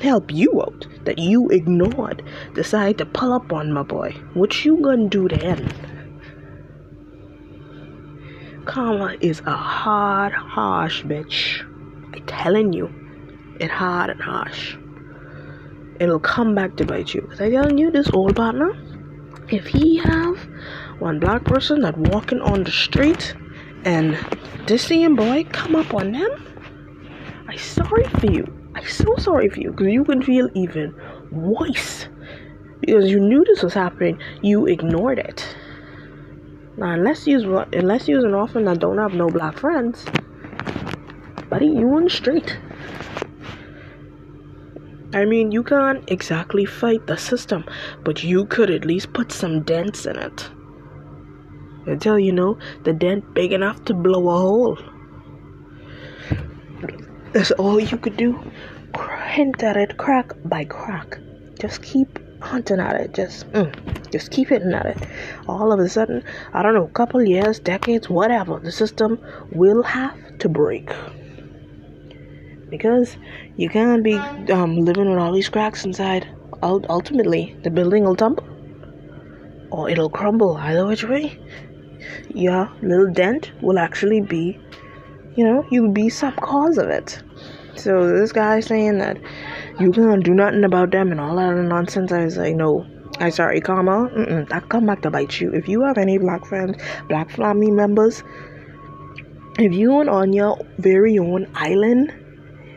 help 0.00 0.32
you 0.32 0.60
out 0.60 0.86
that 1.04 1.18
you 1.18 1.48
ignored 1.48 2.22
decide 2.54 2.98
to 2.98 3.06
pull 3.06 3.32
up 3.32 3.52
on 3.52 3.72
my 3.72 3.82
boy? 3.82 4.10
What 4.34 4.64
you 4.64 4.78
gonna 4.78 5.08
do 5.08 5.28
then? 5.28 5.72
Karma 8.64 9.16
is 9.20 9.40
a 9.46 9.56
hard, 9.56 10.34
harsh 10.34 11.02
bitch. 11.02 11.64
I 12.14 12.18
telling 12.26 12.74
you, 12.74 12.92
it 13.58 13.70
hard 13.70 14.10
and 14.10 14.20
harsh. 14.20 14.76
It'll 15.98 16.20
come 16.20 16.54
back 16.54 16.76
to 16.76 16.84
bite 16.84 17.14
you. 17.14 17.22
Cause 17.22 17.40
I 17.40 17.50
telling 17.50 17.78
you, 17.78 17.90
this 17.90 18.10
old 18.12 18.36
partner, 18.36 18.70
if 19.48 19.66
he 19.66 19.96
have 19.96 20.36
one 20.98 21.18
black 21.20 21.44
person 21.44 21.80
that 21.82 21.96
walking 21.96 22.40
on 22.40 22.64
the 22.64 22.70
street 22.70 23.34
and 23.84 24.18
this 24.66 24.84
same 24.84 25.16
boy 25.16 25.44
come 25.50 25.76
up 25.76 25.94
on 25.94 26.12
them, 26.12 27.44
I 27.48 27.56
sorry 27.56 28.04
for 28.04 28.26
you. 28.26 28.70
I 28.74 28.84
so 28.84 29.16
sorry 29.16 29.48
for 29.48 29.60
you 29.60 29.70
because 29.70 29.92
you 29.92 30.04
can 30.04 30.22
feel 30.22 30.48
even 30.54 30.94
worse 31.30 32.08
because 32.80 33.10
you 33.10 33.20
knew 33.20 33.44
this 33.44 33.62
was 33.62 33.74
happening. 33.74 34.18
You 34.42 34.66
ignored 34.66 35.18
it. 35.18 35.56
Now, 36.76 36.92
unless 36.92 37.26
you're 37.26 37.66
unless 37.72 38.08
you're 38.08 38.24
an 38.24 38.34
orphan 38.34 38.64
that 38.64 38.78
don't 38.78 38.98
have 38.98 39.14
no 39.14 39.28
black 39.28 39.58
friends, 39.58 40.04
buddy, 41.48 41.66
you 41.66 41.88
on 41.94 42.04
the 42.04 42.10
street. 42.10 42.58
I 45.12 45.24
mean, 45.24 45.50
you 45.52 45.62
can't 45.62 46.08
exactly 46.10 46.66
fight 46.66 47.06
the 47.06 47.16
system, 47.16 47.64
but 48.04 48.22
you 48.22 48.44
could 48.44 48.70
at 48.70 48.84
least 48.84 49.12
put 49.12 49.32
some 49.32 49.62
dents 49.62 50.04
in 50.06 50.18
it. 50.18 50.50
Until 51.88 52.18
you 52.18 52.32
know 52.32 52.58
the 52.84 52.92
dent 52.92 53.34
big 53.34 53.52
enough 53.52 53.84
to 53.86 53.94
blow 53.94 54.28
a 54.28 54.38
hole. 54.38 54.78
That's 57.32 57.50
all 57.52 57.80
you 57.80 57.96
could 57.98 58.16
do. 58.16 58.38
Hint 59.26 59.62
at 59.62 59.76
it 59.76 59.96
crack 59.96 60.32
by 60.44 60.64
crack. 60.64 61.18
Just 61.60 61.82
keep 61.82 62.18
hunting 62.40 62.80
at 62.80 63.00
it. 63.00 63.14
Just, 63.14 63.50
mm, 63.52 64.10
just 64.10 64.30
keep 64.30 64.48
hitting 64.48 64.72
at 64.72 64.86
it. 64.86 64.98
All 65.46 65.72
of 65.72 65.80
a 65.80 65.88
sudden, 65.88 66.22
I 66.52 66.62
don't 66.62 66.74
know, 66.74 66.86
couple 66.86 67.22
years, 67.22 67.58
decades, 67.58 68.08
whatever, 68.08 68.58
the 68.58 68.72
system 68.72 69.18
will 69.52 69.82
have 69.82 70.38
to 70.38 70.48
break. 70.48 70.90
Because 72.70 73.16
you 73.56 73.68
can't 73.68 74.02
be 74.02 74.14
um, 74.14 74.76
living 74.76 75.08
with 75.10 75.18
all 75.18 75.32
these 75.32 75.48
cracks 75.48 75.84
inside. 75.84 76.28
Ultimately, 76.62 77.56
the 77.62 77.70
building 77.70 78.04
will 78.04 78.16
tumble. 78.16 78.44
Or 79.70 79.88
it'll 79.90 80.10
crumble, 80.10 80.56
either 80.56 80.86
which 80.86 81.04
way. 81.04 81.38
Your 82.34 82.70
little 82.82 83.12
dent 83.12 83.52
will 83.62 83.78
actually 83.78 84.20
be, 84.20 84.58
you 85.36 85.44
know, 85.44 85.64
you'll 85.70 85.92
be 85.92 86.08
some 86.08 86.34
cause 86.36 86.78
of 86.78 86.88
it. 86.88 87.22
So 87.76 88.08
this 88.08 88.32
guy 88.32 88.60
saying 88.60 88.98
that 88.98 89.18
you 89.78 89.92
can't 89.92 90.24
do 90.24 90.34
nothing 90.34 90.64
about 90.64 90.90
them 90.90 91.12
and 91.12 91.20
all 91.20 91.36
that 91.36 91.54
nonsense. 91.54 92.10
I 92.10 92.24
was 92.24 92.36
like, 92.36 92.56
no, 92.56 92.86
I 93.20 93.30
sorry, 93.30 93.60
karma. 93.60 94.08
Mm-mm, 94.08 94.48
that 94.48 94.68
come 94.68 94.86
back 94.86 95.02
to 95.02 95.10
bite 95.10 95.40
you. 95.40 95.52
If 95.52 95.68
you 95.68 95.82
have 95.82 95.98
any 95.98 96.18
black 96.18 96.44
friends, 96.44 96.76
black 97.08 97.30
family 97.30 97.70
members, 97.70 98.22
if 99.58 99.72
you 99.72 99.92
are 99.98 100.08
on 100.08 100.32
your 100.32 100.58
very 100.78 101.18
own 101.18 101.50
island, 101.54 102.12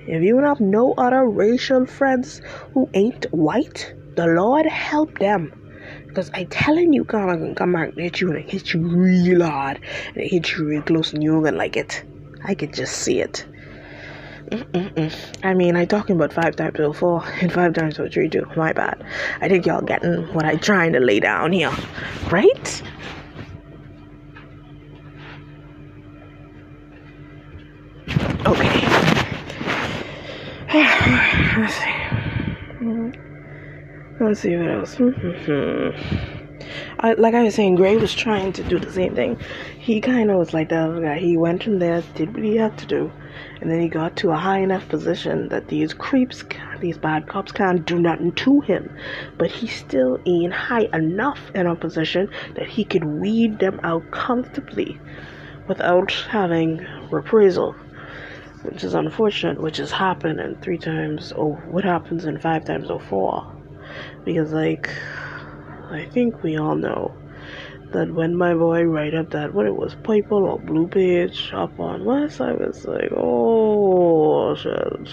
if 0.07 0.23
you 0.23 0.39
have 0.39 0.59
no 0.59 0.93
other 0.97 1.27
racial 1.27 1.85
friends 1.85 2.41
who 2.73 2.89
ain't 2.93 3.25
white, 3.31 3.93
the 4.15 4.25
Lord 4.27 4.65
help 4.65 5.17
them. 5.19 5.53
Because 6.11 6.29
I 6.33 6.43
telling 6.43 6.91
you, 6.91 7.05
karma 7.05 7.37
can 7.37 7.55
come 7.55 7.71
back 7.71 7.93
and 7.93 7.99
hit 7.99 8.19
you 8.19 8.33
and 8.33 8.43
hit 8.43 8.73
you 8.73 8.81
real 8.81 9.45
hard 9.45 9.79
and 10.07 10.17
it 10.17 10.27
hit 10.27 10.51
you 10.51 10.65
real 10.65 10.81
close 10.81 11.13
and 11.13 11.23
you're 11.23 11.41
gonna 11.41 11.55
like 11.55 11.77
it. 11.77 12.03
I 12.43 12.53
can 12.53 12.73
just 12.73 12.97
see 12.97 13.21
it. 13.21 13.45
Mm-mm-mm. 14.49 15.13
I 15.41 15.53
mean, 15.53 15.77
I 15.77 15.85
talking 15.85 16.17
about 16.17 16.33
five 16.33 16.57
times 16.57 16.77
or 16.81 16.93
four 16.93 17.23
and 17.41 17.49
five 17.49 17.73
times 17.75 17.97
or 17.97 18.09
three 18.09 18.27
too. 18.27 18.45
My 18.57 18.73
bad. 18.73 19.01
I 19.39 19.47
think 19.47 19.65
y'all 19.65 19.81
getting 19.81 20.23
what 20.33 20.43
I 20.43 20.57
trying 20.57 20.91
to 20.91 20.99
lay 20.99 21.21
down 21.21 21.53
here, 21.53 21.71
right? 22.29 22.83
Okay. 28.45 28.81
Let's 31.57 31.75
see. 33.13 33.21
Let's 34.21 34.41
see 34.41 34.55
what 34.55 34.69
else. 34.69 34.95
Mm-hmm. 34.97 36.61
I, 36.99 37.13
like 37.13 37.33
I 37.33 37.41
was 37.41 37.55
saying, 37.55 37.73
Grey 37.73 37.97
was 37.97 38.13
trying 38.13 38.53
to 38.53 38.63
do 38.63 38.77
the 38.77 38.91
same 38.91 39.15
thing. 39.15 39.39
He 39.79 39.99
kind 39.99 40.29
of 40.29 40.37
was 40.37 40.53
like 40.53 40.69
the 40.69 40.77
other 40.77 41.01
guy. 41.01 41.17
He 41.17 41.37
went 41.37 41.65
in 41.65 41.79
there, 41.79 42.03
did 42.13 42.35
what 42.35 42.43
he 42.43 42.55
had 42.55 42.77
to 42.77 42.85
do, 42.85 43.11
and 43.59 43.71
then 43.71 43.81
he 43.81 43.87
got 43.87 44.15
to 44.17 44.29
a 44.29 44.35
high 44.35 44.59
enough 44.59 44.87
position 44.89 45.49
that 45.49 45.69
these 45.69 45.95
creeps, 45.95 46.43
these 46.79 46.99
bad 46.99 47.27
cops, 47.27 47.51
can't 47.51 47.83
do 47.83 47.99
nothing 47.99 48.31
to 48.33 48.61
him. 48.61 48.95
But 49.39 49.49
he's 49.49 49.73
still 49.73 50.19
in 50.23 50.51
high 50.51 50.87
enough 50.93 51.39
in 51.55 51.65
a 51.65 51.75
position 51.75 52.29
that 52.53 52.67
he 52.67 52.85
could 52.85 53.05
weed 53.05 53.57
them 53.57 53.79
out 53.81 54.11
comfortably 54.11 54.99
without 55.67 56.11
having 56.29 56.85
reprisal. 57.09 57.73
Which 58.61 58.83
is 58.83 58.93
unfortunate, 58.93 59.59
which 59.59 59.77
has 59.77 59.89
happened 59.89 60.39
in 60.39 60.57
three 60.57 60.77
times, 60.77 61.31
or 61.31 61.55
what 61.71 61.83
happens 61.83 62.25
in 62.25 62.37
five 62.37 62.65
times 62.65 62.91
or 62.91 62.99
four. 62.99 63.51
Because, 64.25 64.51
like, 64.51 64.89
I 65.89 66.05
think 66.05 66.43
we 66.43 66.57
all 66.57 66.75
know 66.75 67.13
that 67.91 68.13
when 68.13 68.35
my 68.35 68.53
boy 68.53 68.83
write 68.83 69.13
up 69.13 69.31
that 69.31 69.53
what 69.53 69.65
it 69.65 69.75
was 69.75 69.95
purple 70.03 70.45
or 70.45 70.59
blue 70.59 70.87
page 70.87 71.51
up 71.53 71.79
on 71.79 72.05
West, 72.05 72.39
I 72.39 72.53
was 72.53 72.85
like, 72.85 73.11
oh 73.15 74.55
shit. 74.55 75.09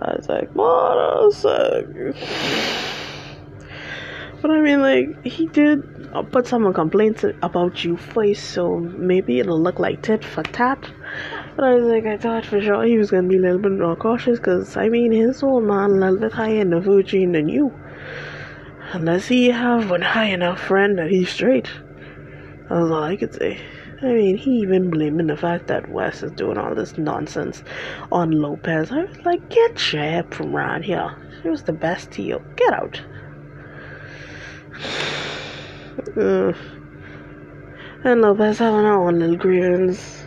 I 0.00 0.16
was 0.16 0.28
like, 0.28 0.48
sec. 1.32 1.86
But 4.40 4.50
I 4.50 4.60
mean, 4.60 4.80
like, 4.80 5.24
he 5.24 5.46
did 5.46 5.84
put 6.32 6.48
some 6.48 6.72
complaints 6.74 7.24
about 7.42 7.84
you 7.84 7.96
first, 7.96 8.50
so 8.50 8.78
maybe 8.78 9.38
it'll 9.38 9.60
look 9.60 9.78
like 9.78 10.02
tit 10.02 10.24
for 10.24 10.42
tat. 10.42 10.90
But 11.54 11.64
I 11.64 11.74
was 11.74 11.84
like, 11.84 12.06
I 12.06 12.16
thought 12.16 12.46
for 12.46 12.62
sure 12.62 12.84
he 12.84 12.96
was 12.96 13.10
gonna 13.10 13.28
be 13.28 13.36
a 13.36 13.40
little 13.40 13.58
bit 13.58 13.72
more 13.72 13.94
cautious, 13.94 14.38
cause 14.38 14.76
I 14.76 14.88
mean, 14.88 15.12
his 15.12 15.42
old 15.42 15.64
man 15.64 15.90
a 15.90 15.94
little 15.94 16.18
bit 16.18 16.32
higher 16.32 16.60
in 16.60 16.70
the 16.70 17.02
chain 17.06 17.32
than 17.32 17.48
you. 17.48 17.72
Unless 18.92 19.28
he 19.28 19.50
have 19.50 19.90
one 19.90 20.00
high 20.02 20.26
enough 20.26 20.60
friend 20.60 20.98
that 20.98 21.10
he's 21.10 21.28
straight. 21.28 21.68
That's 22.68 22.90
all 22.90 23.02
I 23.02 23.16
could 23.16 23.34
say. 23.34 23.60
I 24.00 24.14
mean, 24.14 24.36
he 24.36 24.60
even 24.60 24.90
blaming 24.90 25.26
the 25.26 25.36
fact 25.36 25.66
that 25.66 25.90
West 25.90 26.22
is 26.22 26.32
doing 26.32 26.58
all 26.58 26.74
this 26.74 26.96
nonsense 26.96 27.62
on 28.10 28.30
Lopez. 28.32 28.90
I 28.90 29.04
was 29.04 29.24
like, 29.24 29.48
get 29.50 29.92
your 29.92 30.02
head 30.02 30.34
from 30.34 30.56
around 30.56 30.84
here. 30.84 31.14
She 31.42 31.48
was 31.50 31.62
the 31.62 31.72
best 31.72 32.10
to 32.12 32.22
you. 32.22 32.42
Get 32.56 32.72
out. 32.72 33.00
Uh, 36.16 36.52
and 38.02 38.22
Lopez 38.22 38.58
having 38.58 38.80
her 38.80 38.92
own 38.92 39.18
little 39.18 39.36
grievance 39.36 40.21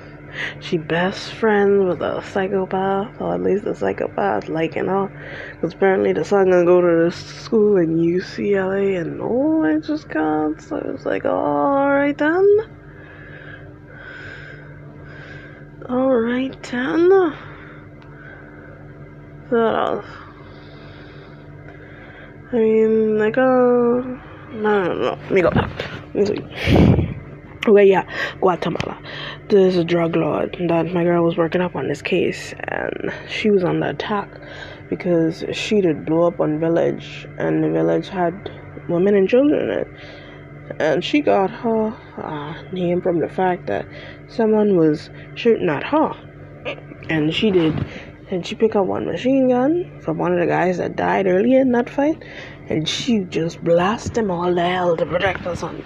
she 0.60 0.77
best 0.77 1.34
friends 1.34 1.84
with 1.84 2.01
a 2.01 2.22
psychopath, 2.22 3.20
or 3.20 3.36
at 3.36 3.42
least 3.42 3.65
a 3.65 3.75
psychopath, 3.75 4.50
like 4.50 4.75
liking 4.75 4.88
her. 4.88 5.10
Because 5.56 5.74
apparently 5.74 6.13
the 6.13 6.25
son 6.25 6.50
gonna 6.50 6.65
go 6.65 6.82
to 6.82 7.06
this 7.06 7.15
school 7.15 7.77
in 7.77 7.98
UCLA, 7.98 9.00
and 9.00 9.22
oh, 9.22 9.63
I 9.63 9.80
just 9.80 10.10
can't. 10.10 10.62
So 10.62 10.77
it's 10.77 11.06
like, 11.06 11.25
alright 11.25 12.18
then. 12.18 12.58
Alright 15.89 16.63
then. 16.63 17.10
So, 19.50 20.04
I 22.51 22.56
mean, 22.56 23.20
like, 23.20 23.38
uh, 23.38 23.42
no, 23.42 24.18
no, 24.54 24.94
no, 24.94 25.10
let 25.12 25.32
me 25.32 25.42
go. 25.42 25.50
Let 25.50 26.15
me 26.15 26.25
see. 26.25 27.01
Okay, 27.67 27.86
yeah, 27.86 28.05
Guatemala. 28.41 29.01
There's 29.50 29.75
a 29.75 29.84
drug 29.84 30.15
lord 30.15 30.55
that 30.67 30.93
my 30.93 31.03
girl 31.03 31.24
was 31.24 31.36
working 31.36 31.62
up 31.62 31.75
on 31.75 31.88
this 31.88 32.00
case, 32.00 32.53
and 32.60 33.12
she 33.27 33.50
was 33.50 33.63
the 33.63 33.89
attack 33.89 34.29
because 34.88 35.43
she 35.51 35.81
did 35.81 36.05
blow 36.05 36.27
up 36.27 36.39
on 36.39 36.60
village, 36.60 37.25
and 37.39 37.63
the 37.63 37.72
village 37.72 38.07
had 38.07 38.51
women 38.88 39.15
and 39.15 39.27
children 39.27 39.63
in 39.63 39.79
it. 39.79 39.88
And 40.79 41.03
she 41.03 41.22
got 41.22 41.50
her 41.50 41.88
uh, 42.17 42.72
name 42.72 43.01
from 43.01 43.19
the 43.19 43.29
fact 43.29 43.65
that 43.65 43.88
someone 44.27 44.77
was 44.77 45.10
shooting 45.34 45.69
at 45.69 45.84
her, 45.86 46.13
and 47.10 47.34
she 47.34 47.50
did. 47.50 47.84
And 48.29 48.45
she 48.45 48.53
picked 48.53 48.75
up 48.75 48.86
one 48.86 49.05
machine 49.05 49.50
gun 49.50 50.01
from 50.01 50.19
one 50.19 50.34
of 50.34 50.39
the 50.39 50.48
guys 50.48 50.77
that 50.77 50.95
died 50.95 51.25
earlier 51.25 51.62
in 51.62 51.72
that 51.72 51.89
fight, 51.89 52.24
and 52.69 52.88
she 52.88 53.22
just 53.22 53.63
blasted 53.63 54.13
them 54.13 54.29
all 54.29 54.53
to 54.53 54.62
hell 54.62 54.95
to 54.98 55.05
protect 55.05 55.39
her 55.41 55.55
son. 55.55 55.84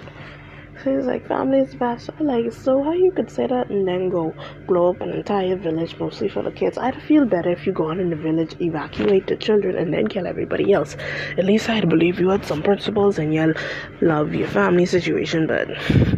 He's 0.84 1.04
like, 1.04 1.26
family 1.26 1.58
is 1.60 1.74
best. 1.74 2.10
I'm 2.18 2.26
like, 2.26 2.52
so 2.52 2.82
how 2.82 2.92
you 2.92 3.12
could 3.14 3.30
say 3.30 3.46
that 3.46 3.68
and 3.70 3.86
then 3.86 4.08
go 4.08 4.34
blow 4.66 4.90
up 4.90 5.00
an 5.02 5.10
entire 5.10 5.56
village 5.56 5.94
mostly 6.00 6.28
for 6.28 6.42
the 6.42 6.52
kids? 6.52 6.78
I'd 6.78 7.00
feel 7.02 7.26
better 7.26 7.50
if 7.50 7.66
you 7.66 7.72
go 7.72 7.90
on 7.90 8.00
in 8.00 8.10
the 8.10 8.16
village, 8.16 8.54
evacuate 8.60 9.26
the 9.26 9.36
children, 9.36 9.76
and 9.76 9.92
then 9.92 10.06
kill 10.08 10.26
everybody 10.26 10.72
else. 10.72 10.96
At 11.36 11.44
least 11.44 11.68
I'd 11.68 11.88
believe 11.88 12.18
you 12.18 12.30
had 12.30 12.44
some 12.44 12.62
principles 12.62 13.18
and 13.18 13.34
you'll 13.34 13.54
love 14.00 14.34
your 14.34 14.48
family 14.48 14.86
situation, 14.86 15.46
but 15.46 15.68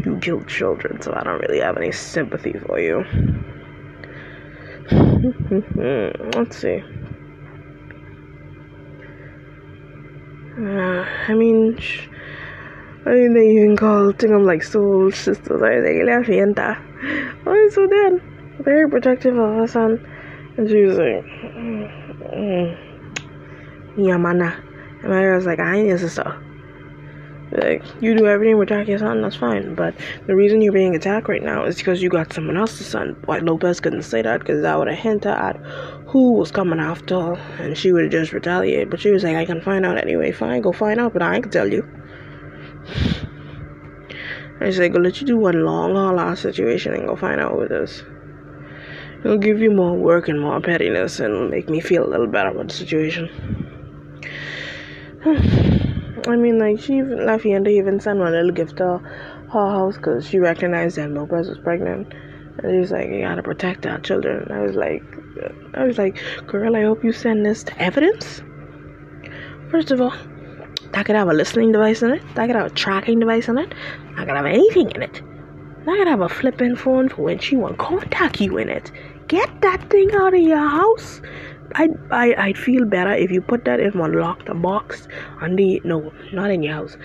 you 0.04 0.18
killed 0.20 0.46
children, 0.48 1.00
so 1.02 1.12
I 1.14 1.22
don't 1.22 1.40
really 1.40 1.60
have 1.60 1.76
any 1.76 1.92
sympathy 1.92 2.54
for 2.66 2.78
you. 2.78 3.04
Let's 6.34 6.56
see. 6.56 6.82
Uh, 10.58 11.04
I 11.28 11.34
mean, 11.34 11.76
sh- 11.78 12.08
I 13.04 13.10
mean, 13.10 13.34
they 13.34 13.48
even 13.50 13.76
call 13.76 14.12
them 14.12 14.44
like 14.44 14.62
soul 14.62 15.10
sisters. 15.10 15.62
I 15.62 15.80
think 15.80 16.06
la 16.06 16.22
fienta. 16.22 16.78
Oh, 17.46 17.68
so 17.70 17.86
then 17.86 18.20
very 18.60 18.88
protective 18.88 19.36
of 19.36 19.56
her 19.56 19.66
son. 19.66 20.06
And 20.56 20.68
she 20.68 20.82
was 20.82 20.98
like, 20.98 21.24
mm, 22.34 22.76
yeah, 23.96 24.16
mana. 24.16 24.62
And 25.02 25.10
my 25.10 25.34
was 25.34 25.46
like, 25.46 25.58
I 25.58 25.78
ain't 25.78 25.88
your 25.88 25.98
sister. 25.98 26.38
Like, 27.52 27.82
you 28.00 28.16
do 28.16 28.26
everything 28.26 28.56
protect 28.56 28.88
your 28.88 28.98
son, 28.98 29.20
that's 29.20 29.36
fine. 29.36 29.74
But 29.74 29.94
the 30.26 30.34
reason 30.34 30.62
you're 30.62 30.72
being 30.72 30.94
attacked 30.94 31.28
right 31.28 31.42
now 31.42 31.64
is 31.64 31.76
because 31.76 32.00
you 32.00 32.08
got 32.08 32.32
someone 32.32 32.56
else's 32.56 32.86
son. 32.86 33.10
White 33.26 33.42
Lopez 33.42 33.78
couldn't 33.80 34.04
say 34.04 34.22
that 34.22 34.40
because 34.40 34.62
that 34.62 34.78
would 34.78 34.88
have 34.88 34.98
hinted 34.98 35.32
at 35.32 35.56
who 36.06 36.32
was 36.32 36.50
coming 36.50 36.78
after 36.78 37.20
her, 37.20 37.34
and 37.58 37.76
she 37.76 37.92
would 37.92 38.04
have 38.04 38.12
just 38.12 38.32
retaliated. 38.32 38.88
But 38.88 39.00
she 39.00 39.10
was 39.10 39.22
like, 39.22 39.36
I 39.36 39.44
can 39.44 39.60
find 39.60 39.84
out 39.84 39.98
anyway. 39.98 40.32
Fine, 40.32 40.62
go 40.62 40.72
find 40.72 40.98
out, 40.98 41.12
but 41.12 41.20
I 41.20 41.40
can 41.40 41.50
tell 41.50 41.70
you. 41.70 41.86
I 44.60 44.70
say, 44.70 44.88
go 44.88 44.98
let 44.98 45.20
you 45.20 45.26
do 45.26 45.36
one 45.36 45.64
long 45.64 45.94
haul 45.94 46.20
ass 46.20 46.40
situation 46.40 46.94
and 46.94 47.06
go 47.06 47.16
find 47.16 47.40
out 47.40 47.52
who 47.52 47.62
it 47.62 47.72
is. 47.72 48.04
It'll 49.24 49.38
give 49.38 49.60
you 49.60 49.70
more 49.70 49.94
work 49.96 50.28
and 50.28 50.40
more 50.40 50.60
pettiness 50.60 51.20
and 51.20 51.50
make 51.50 51.68
me 51.68 51.80
feel 51.80 52.06
a 52.06 52.10
little 52.10 52.26
better 52.26 52.50
about 52.50 52.68
the 52.68 52.74
situation. 52.74 53.28
I 56.28 56.36
mean, 56.36 56.58
like, 56.58 56.80
she 56.80 56.98
even, 56.98 57.18
Lafienda 57.18 57.68
even 57.68 58.00
sent 58.00 58.18
one 58.18 58.32
little 58.32 58.52
gift 58.52 58.76
to 58.78 58.98
her 59.52 59.70
house 59.70 59.96
because 59.96 60.26
she 60.26 60.38
recognized 60.38 60.96
that 60.96 61.10
Lopez 61.10 61.48
was 61.48 61.58
pregnant. 61.58 62.12
And 62.58 62.72
she 62.72 62.78
was 62.78 62.90
like, 62.90 63.08
you 63.08 63.22
gotta 63.22 63.42
protect 63.42 63.86
our 63.86 64.00
children. 64.00 64.42
And 64.42 64.52
I 64.52 64.60
was 64.62 64.76
like, 64.76 65.02
I 65.74 65.84
was 65.84 65.98
like, 65.98 66.22
girl, 66.46 66.76
I 66.76 66.82
hope 66.82 67.02
you 67.02 67.12
send 67.12 67.46
this 67.46 67.64
to 67.64 67.82
evidence. 67.82 68.42
First 69.70 69.90
of 69.90 70.00
all, 70.00 70.14
that 70.92 71.06
could 71.06 71.16
have 71.16 71.28
a 71.28 71.34
listening 71.34 71.72
device 71.72 72.02
in 72.02 72.12
it. 72.12 72.22
That 72.34 72.46
could 72.46 72.56
have 72.56 72.66
a 72.66 72.74
tracking 72.74 73.20
device 73.20 73.48
in 73.48 73.58
it. 73.58 73.72
That 74.16 74.26
could 74.26 74.36
have 74.36 74.46
anything 74.46 74.90
in 74.90 75.02
it. 75.02 75.22
That 75.84 75.96
could 75.96 76.06
have 76.06 76.20
a 76.20 76.28
flipping 76.28 76.76
phone 76.76 77.08
for 77.08 77.22
when 77.22 77.38
she 77.38 77.56
want 77.56 77.78
contact 77.78 78.40
you 78.40 78.58
in 78.58 78.68
it. 78.68 78.92
Get 79.28 79.60
that 79.62 79.88
thing 79.90 80.10
out 80.14 80.34
of 80.34 80.40
your 80.40 80.58
house. 80.58 81.20
I 81.74 81.88
I 82.10 82.34
I'd 82.36 82.58
feel 82.58 82.84
better 82.84 83.12
if 83.12 83.30
you 83.30 83.40
put 83.40 83.64
that 83.64 83.80
in 83.80 83.98
one 83.98 84.12
locked 84.12 84.48
box 84.60 85.08
under 85.40 85.78
no, 85.84 86.12
not 86.32 86.50
in 86.50 86.62
your 86.62 86.74
house. 86.74 86.96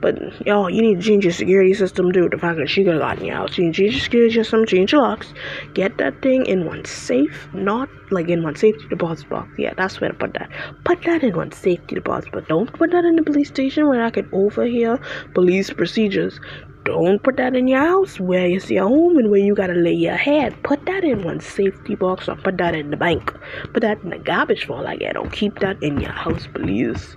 But 0.00 0.46
yo, 0.46 0.68
you 0.68 0.82
need 0.82 1.00
to 1.00 1.02
change 1.02 1.24
your 1.24 1.32
security 1.32 1.74
system 1.74 2.12
dude. 2.12 2.32
The 2.32 2.38
fact 2.38 2.58
that 2.58 2.68
she 2.68 2.84
could 2.84 2.94
have 2.94 3.02
gotten. 3.02 3.24
You 3.24 3.34
need 3.34 3.46
to 3.46 3.52
change 3.54 3.78
your 3.78 3.92
security 3.92 4.34
system, 4.34 4.66
change 4.66 4.92
your 4.92 5.02
locks, 5.02 5.32
get 5.74 5.98
that 5.98 6.20
thing 6.22 6.46
in 6.46 6.66
one 6.66 6.84
safe, 6.84 7.48
not 7.54 7.88
like 8.10 8.28
in 8.28 8.42
one 8.42 8.54
safety 8.56 8.86
deposit 8.88 9.28
box. 9.28 9.48
Yeah, 9.58 9.74
that's 9.76 10.00
where 10.00 10.10
to 10.10 10.16
put 10.16 10.34
that. 10.34 10.50
Put 10.84 11.02
that 11.04 11.22
in 11.22 11.36
one 11.36 11.52
safety 11.52 11.94
deposit, 11.94 12.30
but 12.32 12.48
don't 12.48 12.72
put 12.72 12.90
that 12.90 13.04
in 13.04 13.16
the 13.16 13.22
police 13.22 13.48
station 13.48 13.88
where 13.88 14.04
I 14.04 14.10
can 14.10 14.28
overhear 14.32 15.00
police 15.32 15.70
procedures. 15.70 16.38
Don't 16.84 17.22
put 17.22 17.38
that 17.38 17.56
in 17.56 17.66
your 17.66 17.80
house 17.80 18.20
where 18.20 18.46
it's 18.46 18.70
your 18.70 18.86
home 18.86 19.16
and 19.16 19.30
where 19.30 19.40
you 19.40 19.54
gotta 19.54 19.72
lay 19.72 19.94
your 19.94 20.16
head. 20.16 20.54
Put 20.62 20.84
that 20.84 21.02
in 21.02 21.22
one 21.24 21.40
safety 21.40 21.94
box 21.94 22.28
or 22.28 22.36
put 22.36 22.58
that 22.58 22.74
in 22.74 22.90
the 22.90 22.96
bank. 22.96 23.32
Put 23.72 23.80
that 23.80 24.02
in 24.02 24.10
the 24.10 24.18
garbage 24.18 24.66
for 24.66 24.82
like 24.82 25.00
that. 25.00 25.14
Don't 25.14 25.32
keep 25.32 25.60
that 25.60 25.82
in 25.82 25.98
your 25.98 26.12
house, 26.12 26.46
please. 26.54 27.16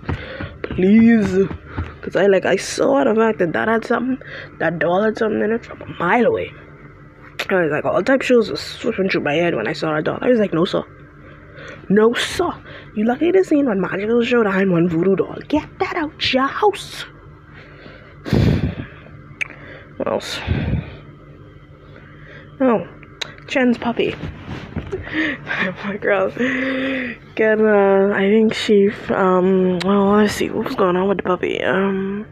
Please. 0.62 1.46
Cause 2.00 2.16
I 2.16 2.26
like 2.26 2.46
I 2.46 2.56
saw 2.56 3.04
the 3.04 3.14
fact 3.14 3.40
that 3.40 3.52
that 3.52 3.68
had 3.68 3.84
something, 3.84 4.18
that 4.58 4.78
doll 4.78 5.02
had 5.02 5.18
something 5.18 5.42
in 5.42 5.52
it 5.52 5.66
from 5.66 5.82
a 5.82 5.86
mile 5.98 6.24
away. 6.24 6.50
I 7.50 7.62
was 7.62 7.70
like 7.70 7.84
all 7.84 8.02
type 8.02 8.22
shows 8.22 8.50
was 8.50 8.60
switching 8.60 9.10
through 9.10 9.22
my 9.22 9.34
head 9.34 9.54
when 9.54 9.68
I 9.68 9.74
saw 9.74 9.94
that 9.94 10.04
doll. 10.04 10.18
I 10.22 10.30
was 10.30 10.38
like, 10.38 10.54
no 10.54 10.64
sir. 10.64 10.82
No 11.90 12.14
sir. 12.14 12.50
You 12.96 13.04
lucky 13.04 13.32
to 13.32 13.44
see 13.44 13.62
one 13.62 13.80
magical 13.80 14.22
show 14.22 14.42
one 14.42 14.88
voodoo 14.88 15.16
doll. 15.16 15.38
Get 15.48 15.68
that 15.78 15.96
out 15.96 16.32
your 16.32 16.46
house. 16.46 17.04
What 19.98 20.08
else? 20.08 20.40
Oh, 22.60 22.88
Chen's 23.48 23.78
puppy. 23.78 24.14
My 25.84 25.96
girl. 26.00 26.30
Get, 27.34 27.60
uh, 27.60 28.12
I 28.14 28.28
think 28.30 28.54
she, 28.54 28.90
um, 29.10 29.80
well, 29.84 30.12
let's 30.12 30.34
see, 30.34 30.50
what 30.50 30.66
was 30.66 30.74
going 30.76 30.96
on 30.96 31.08
with 31.08 31.18
the 31.18 31.24
puppy? 31.24 31.62
Um, 31.62 32.26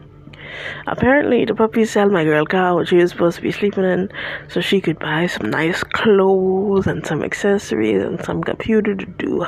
apparently 0.85 1.43
the 1.45 1.55
puppy 1.55 1.85
sell 1.85 2.09
my 2.09 2.23
girl 2.23 2.45
car, 2.45 2.75
which 2.75 2.89
she 2.89 2.97
was 2.97 3.11
supposed 3.11 3.35
to 3.37 3.41
be 3.41 3.51
sleeping 3.51 3.83
in, 3.83 4.09
so 4.47 4.61
she 4.61 4.79
could 4.79 4.99
buy 4.99 5.27
some 5.27 5.49
nice 5.49 5.83
clothes 5.83 6.87
and 6.87 7.05
some 7.05 7.23
accessories 7.23 8.03
and 8.03 8.23
some 8.23 8.43
computer 8.43 8.95
to 8.95 9.05
do 9.05 9.45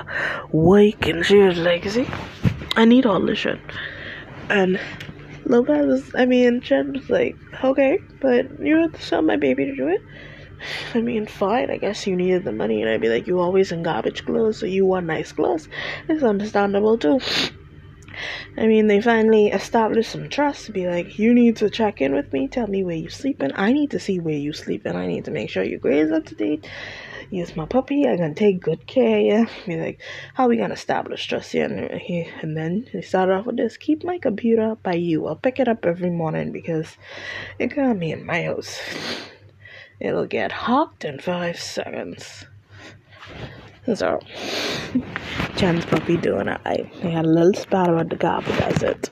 work. 0.52 1.08
And 1.08 1.26
she 1.26 1.38
was 1.38 1.58
like, 1.58 1.88
see, 1.90 2.08
I 2.76 2.86
need 2.86 3.06
all 3.06 3.22
this 3.26 3.40
shit. 3.40 3.60
And 4.50 4.80
Lopez 5.50 5.86
was, 5.86 6.12
I 6.16 6.26
mean, 6.26 6.62
Chen 6.62 6.94
was 6.94 7.10
like, 7.10 7.40
okay, 7.64 8.00
but 8.22 8.46
you 8.60 8.78
have 8.82 8.94
to 8.94 9.02
sell 9.02 9.22
my 9.22 9.36
baby 9.36 9.66
to 9.66 9.76
do 9.76 9.90
it. 9.90 10.02
I 10.96 11.02
mean, 11.02 11.28
fine, 11.28 11.72
I 11.72 11.78
guess 11.78 12.08
you 12.08 12.16
needed 12.16 12.46
the 12.46 12.54
money, 12.54 12.82
and 12.82 12.90
I'd 12.92 13.02
be 13.02 13.10
like, 13.10 13.28
you 13.28 13.40
always 13.40 13.72
in 13.72 13.84
garbage 13.84 14.26
clothes, 14.26 14.60
so 14.60 14.66
you 14.68 14.86
want 14.86 15.08
nice 15.08 15.32
clothes. 15.34 15.68
It's 16.10 16.24
understandable 16.24 16.98
too. 16.98 17.20
I 18.58 18.68
mean, 18.68 18.88
they 18.88 19.02
finally 19.02 19.48
established 19.48 20.12
some 20.12 20.30
trust 20.30 20.66
to 20.66 20.72
be 20.72 20.88
like, 20.88 21.18
you 21.20 21.34
need 21.34 21.58
to 21.58 21.70
check 21.70 22.02
in 22.02 22.14
with 22.14 22.32
me, 22.34 22.48
tell 22.48 22.68
me 22.68 22.84
where 22.84 22.96
you 22.96 23.10
sleeping. 23.10 23.52
I 23.56 23.72
need 23.72 23.92
to 23.92 24.00
see 24.00 24.20
where 24.20 24.38
you 24.38 24.54
sleeping. 24.54 24.96
I 24.96 25.08
need 25.08 25.26
to 25.26 25.32
make 25.32 25.50
sure 25.50 25.64
your 25.64 25.80
grades 25.80 26.12
up 26.12 26.26
to 26.26 26.36
date. 26.36 26.68
Use 27.32 27.56
my 27.56 27.66
puppy. 27.66 28.08
I'm 28.08 28.18
gonna 28.18 28.34
take 28.34 28.60
good 28.60 28.88
care 28.88 29.20
of 29.20 29.26
you. 29.26 29.48
Be 29.68 29.80
like, 29.80 30.02
how 30.34 30.48
we 30.48 30.58
gonna 30.58 30.74
establish 30.74 31.28
trust 31.28 31.52
here? 31.52 31.66
And, 31.66 31.92
uh, 31.92 31.98
he, 31.98 32.28
and 32.42 32.58
then 32.58 32.88
they 32.92 33.02
started 33.02 33.34
off 33.34 33.46
with 33.46 33.58
this: 33.58 33.78
keep 33.78 34.04
my 34.04 34.18
computer 34.18 34.76
by 34.82 34.96
you. 34.96 35.28
I'll 35.28 35.36
pick 35.36 35.60
it 35.60 35.68
up 35.68 35.86
every 35.86 36.10
morning 36.10 36.52
because 36.52 36.98
it 37.60 37.76
got 37.76 37.98
me 37.98 38.14
in 38.14 38.26
my 38.26 38.44
house. 38.44 38.80
It'll 40.00 40.26
get 40.26 40.52
hooked 40.52 41.06
in 41.06 41.20
five 41.20 41.60
seconds. 41.60 42.46
So, 43.86 44.20
Chen's 45.56 45.86
puppy 45.86 46.18
doing 46.18 46.48
it. 46.48 46.62
I 46.66 46.90
they 47.02 47.10
had 47.10 47.26
a 47.26 47.30
little 47.30 47.54
spat 47.54 47.90
about 47.90 48.10
the 48.10 48.16
but 48.16 48.46
that's 48.46 48.84
it. 48.84 49.10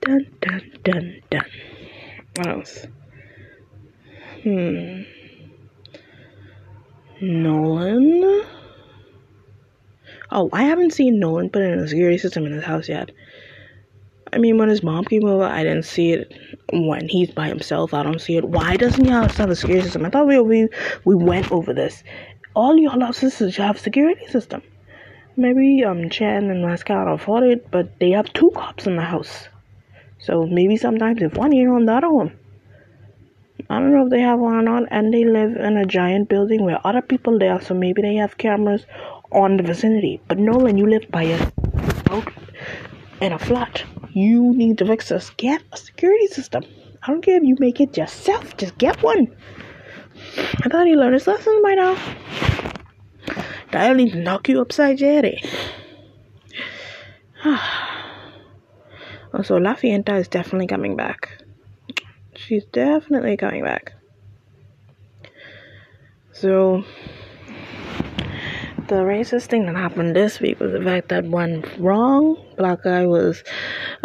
Dun 0.00 0.26
dun 0.40 0.70
dun 0.84 1.22
dun. 1.30 1.44
What 2.36 2.46
else? 2.46 2.86
Hmm. 4.42 5.02
Nolan. 7.20 8.44
Oh, 10.32 10.48
I 10.52 10.62
haven't 10.62 10.94
seen 10.94 11.18
Nolan 11.18 11.50
put 11.50 11.62
in 11.62 11.78
a 11.78 11.88
security 11.88 12.18
system 12.18 12.46
in 12.46 12.52
his 12.52 12.64
house 12.64 12.88
yet. 12.88 13.10
I 14.32 14.38
mean, 14.38 14.58
when 14.58 14.68
his 14.68 14.82
mom 14.82 15.04
came 15.04 15.24
over, 15.24 15.42
I 15.42 15.64
didn't 15.64 15.84
see 15.84 16.12
it. 16.12 16.32
When 16.72 17.08
he's 17.08 17.30
by 17.32 17.48
himself, 17.48 17.92
I 17.92 18.04
don't 18.04 18.20
see 18.20 18.36
it. 18.36 18.44
Why 18.44 18.76
doesn't 18.76 19.04
he 19.04 19.10
have 19.10 19.50
a 19.50 19.56
security 19.56 19.84
system? 19.84 20.06
I 20.06 20.10
thought 20.10 20.28
we 20.28 20.40
we 20.40 20.68
we 21.04 21.16
went 21.16 21.50
over 21.50 21.74
this. 21.74 22.04
All 22.54 22.76
your 22.76 22.90
houses 22.90 23.56
have 23.56 23.78
security 23.78 24.26
system. 24.26 24.62
Maybe 25.36 25.84
um 25.84 26.10
Chen 26.10 26.50
and 26.50 26.62
Mascara 26.62 27.14
afford 27.14 27.44
it, 27.44 27.70
but 27.70 27.98
they 28.00 28.10
have 28.10 28.32
two 28.32 28.50
cops 28.54 28.86
in 28.86 28.96
the 28.96 29.02
house. 29.02 29.48
So 30.18 30.46
maybe 30.46 30.76
sometimes 30.76 31.22
if 31.22 31.34
one 31.34 31.52
here 31.52 31.72
on 31.72 31.86
the 31.86 31.94
other 31.94 32.10
one. 32.10 32.36
I 33.68 33.78
don't 33.78 33.92
know 33.94 34.04
if 34.04 34.10
they 34.10 34.20
have 34.20 34.40
one 34.40 34.54
or 34.54 34.62
not, 34.62 34.88
and 34.90 35.14
they 35.14 35.24
live 35.24 35.54
in 35.56 35.76
a 35.76 35.86
giant 35.86 36.28
building 36.28 36.64
where 36.64 36.84
other 36.84 37.02
people 37.02 37.38
there, 37.38 37.60
so 37.60 37.72
maybe 37.72 38.02
they 38.02 38.16
have 38.16 38.36
cameras 38.36 38.84
on 39.30 39.56
the 39.56 39.62
vicinity. 39.62 40.20
But 40.26 40.38
Nolan, 40.38 40.76
you 40.76 40.86
live 40.86 41.08
by 41.10 41.22
a 41.22 41.52
out 42.10 42.32
in 43.20 43.32
a 43.32 43.38
flat. 43.38 43.84
You 44.12 44.52
need 44.54 44.78
to 44.78 44.86
fix 44.86 45.10
this. 45.10 45.30
Get 45.36 45.62
a 45.72 45.76
security 45.76 46.26
system. 46.26 46.64
I 47.02 47.06
don't 47.12 47.22
care 47.22 47.36
if 47.36 47.44
you 47.44 47.56
make 47.60 47.80
it 47.80 47.96
yourself. 47.96 48.56
Just 48.56 48.76
get 48.76 49.00
one. 49.02 49.28
I 50.36 50.68
thought 50.68 50.86
he 50.86 50.96
learned 50.96 51.14
his 51.14 51.26
lesson 51.26 51.60
by 51.62 51.74
now. 51.74 51.96
That'll 53.72 53.96
need 53.96 54.12
to 54.12 54.18
knock 54.18 54.48
you 54.48 54.60
upside 54.60 55.00
your 55.00 55.12
head. 55.12 55.34
also, 59.34 59.58
La 59.58 59.74
Fienta 59.74 60.18
is 60.18 60.28
definitely 60.28 60.66
coming 60.66 60.96
back. 60.96 61.42
She's 62.34 62.64
definitely 62.66 63.36
coming 63.36 63.62
back. 63.62 63.94
So, 66.32 66.84
the 68.88 68.96
racist 68.96 69.46
thing 69.46 69.66
that 69.66 69.76
happened 69.76 70.16
this 70.16 70.40
week 70.40 70.58
was 70.58 70.72
the 70.72 70.82
fact 70.82 71.10
that 71.10 71.24
one 71.24 71.64
wrong 71.78 72.36
black 72.56 72.82
guy 72.82 73.06
was 73.06 73.44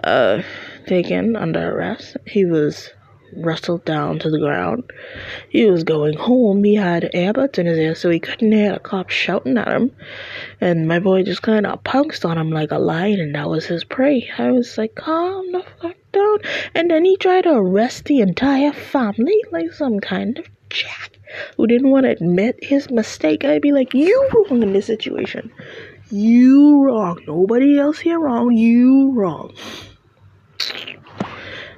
uh, 0.03 0.43
taken 0.85 1.35
under 1.35 1.75
arrest. 1.75 2.17
He 2.27 2.45
was 2.45 2.91
wrestled 3.37 3.85
down 3.85 4.19
to 4.19 4.29
the 4.29 4.39
ground. 4.39 4.83
He 5.49 5.65
was 5.65 5.83
going 5.83 6.17
home. 6.17 6.63
He 6.63 6.75
had 6.75 7.11
earbuds 7.13 7.57
in 7.57 7.65
his 7.65 7.77
ear, 7.77 7.95
so 7.95 8.09
he 8.09 8.19
couldn't 8.19 8.51
hear 8.51 8.73
the 8.73 8.79
cops 8.79 9.13
shouting 9.13 9.57
at 9.57 9.67
him. 9.67 9.91
And 10.61 10.87
my 10.87 10.99
boy 10.99 11.23
just 11.23 11.41
kind 11.41 11.65
of 11.65 11.83
pounced 11.83 12.25
on 12.25 12.37
him 12.37 12.51
like 12.51 12.71
a 12.71 12.79
lion, 12.79 13.19
and 13.19 13.35
that 13.35 13.49
was 13.49 13.65
his 13.65 13.83
prey. 13.83 14.29
I 14.37 14.51
was 14.51 14.77
like, 14.77 14.95
calm 14.95 15.51
the 15.51 15.63
fuck 15.81 15.95
down. 16.11 16.39
And 16.73 16.89
then 16.89 17.05
he 17.05 17.17
tried 17.17 17.43
to 17.43 17.53
arrest 17.53 18.05
the 18.05 18.19
entire 18.19 18.73
family 18.73 19.37
like 19.51 19.71
some 19.73 19.99
kind 19.99 20.39
of 20.39 20.47
jack 20.69 21.19
who 21.57 21.67
didn't 21.67 21.91
want 21.91 22.05
to 22.05 22.11
admit 22.11 22.63
his 22.63 22.89
mistake. 22.89 23.43
I'd 23.43 23.61
be 23.61 23.71
like, 23.71 23.93
you 23.93 24.29
wrong 24.33 24.63
in 24.63 24.73
this 24.73 24.87
situation. 24.87 25.51
You 26.11 26.83
wrong. 26.83 27.21
Nobody 27.27 27.79
else 27.79 27.99
here 27.99 28.19
wrong. 28.19 28.51
You 28.51 29.11
wrong. 29.13 29.53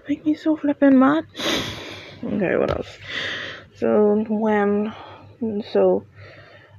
Make 0.07 0.25
me 0.25 0.35
so 0.35 0.55
flippin' 0.55 0.97
mad. 0.97 1.25
Okay, 2.23 2.55
what 2.55 2.71
else? 2.71 2.97
So 3.75 4.23
when 4.29 4.93
so 5.71 6.05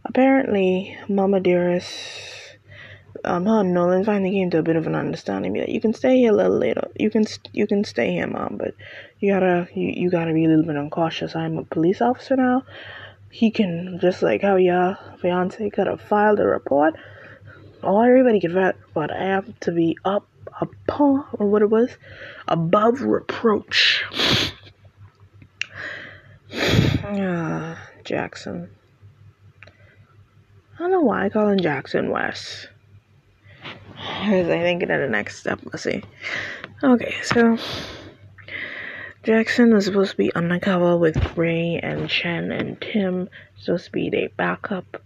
apparently 0.04 0.96
Mama 1.08 1.40
Dearest 1.40 2.56
um 3.24 3.44
her 3.44 3.60
and 3.60 3.74
Nolan 3.74 4.04
finally 4.04 4.30
came 4.30 4.50
to 4.50 4.58
a 4.58 4.62
bit 4.62 4.76
of 4.76 4.86
an 4.86 4.94
understanding. 4.94 5.52
Be 5.52 5.60
like, 5.60 5.68
you 5.68 5.80
can 5.80 5.92
stay 5.92 6.16
here 6.16 6.32
a 6.32 6.36
little 6.36 6.56
later. 6.56 6.88
You 6.96 7.10
can 7.10 7.26
you 7.52 7.66
can 7.66 7.84
stay 7.84 8.12
here, 8.12 8.26
mom, 8.26 8.56
but 8.56 8.74
you 9.20 9.32
gotta 9.32 9.68
you, 9.74 9.88
you 9.88 10.10
gotta 10.10 10.32
be 10.32 10.46
a 10.46 10.48
little 10.48 10.64
bit 10.64 10.76
uncautious. 10.76 11.36
I'm 11.36 11.58
a 11.58 11.64
police 11.64 12.00
officer 12.00 12.36
now. 12.36 12.62
He 13.30 13.50
can 13.50 13.98
just 14.00 14.22
like 14.22 14.40
how 14.40 14.56
your 14.56 14.96
fiance 15.20 15.68
could 15.70 15.86
have 15.86 16.00
filed 16.00 16.40
a 16.40 16.46
report. 16.46 16.94
All 17.82 18.02
everybody 18.02 18.40
can 18.40 18.54
file, 18.54 18.72
but 18.94 19.12
I 19.12 19.24
have 19.24 19.60
to 19.60 19.70
be 19.70 19.98
up 20.04 20.26
upon 20.60 21.24
or 21.32 21.46
what 21.46 21.62
it 21.62 21.70
was 21.70 21.96
above 22.46 23.02
reproach. 23.02 24.04
Ah, 27.04 27.78
Jackson. 28.04 28.70
I 29.66 30.78
don't 30.78 30.92
know 30.92 31.00
why 31.00 31.24
I 31.24 31.28
call 31.28 31.48
him 31.48 31.58
Jackson 31.58 32.10
West. 32.10 32.68
Because 33.96 34.48
I 34.48 34.60
think 34.60 34.82
in 34.82 34.88
the 34.88 35.08
next 35.08 35.40
step, 35.40 35.60
let's 35.64 35.82
see. 35.82 36.02
Okay, 36.82 37.14
so 37.22 37.58
Jackson 39.24 39.74
is 39.74 39.86
supposed 39.86 40.12
to 40.12 40.16
be 40.16 40.34
undercover 40.34 40.96
with 40.96 41.36
Ray 41.36 41.80
and 41.82 42.08
Chen 42.08 42.52
and 42.52 42.80
Tim, 42.80 43.28
supposed 43.60 43.86
to 43.86 43.92
be 43.92 44.10
their 44.10 44.28
backup. 44.36 45.02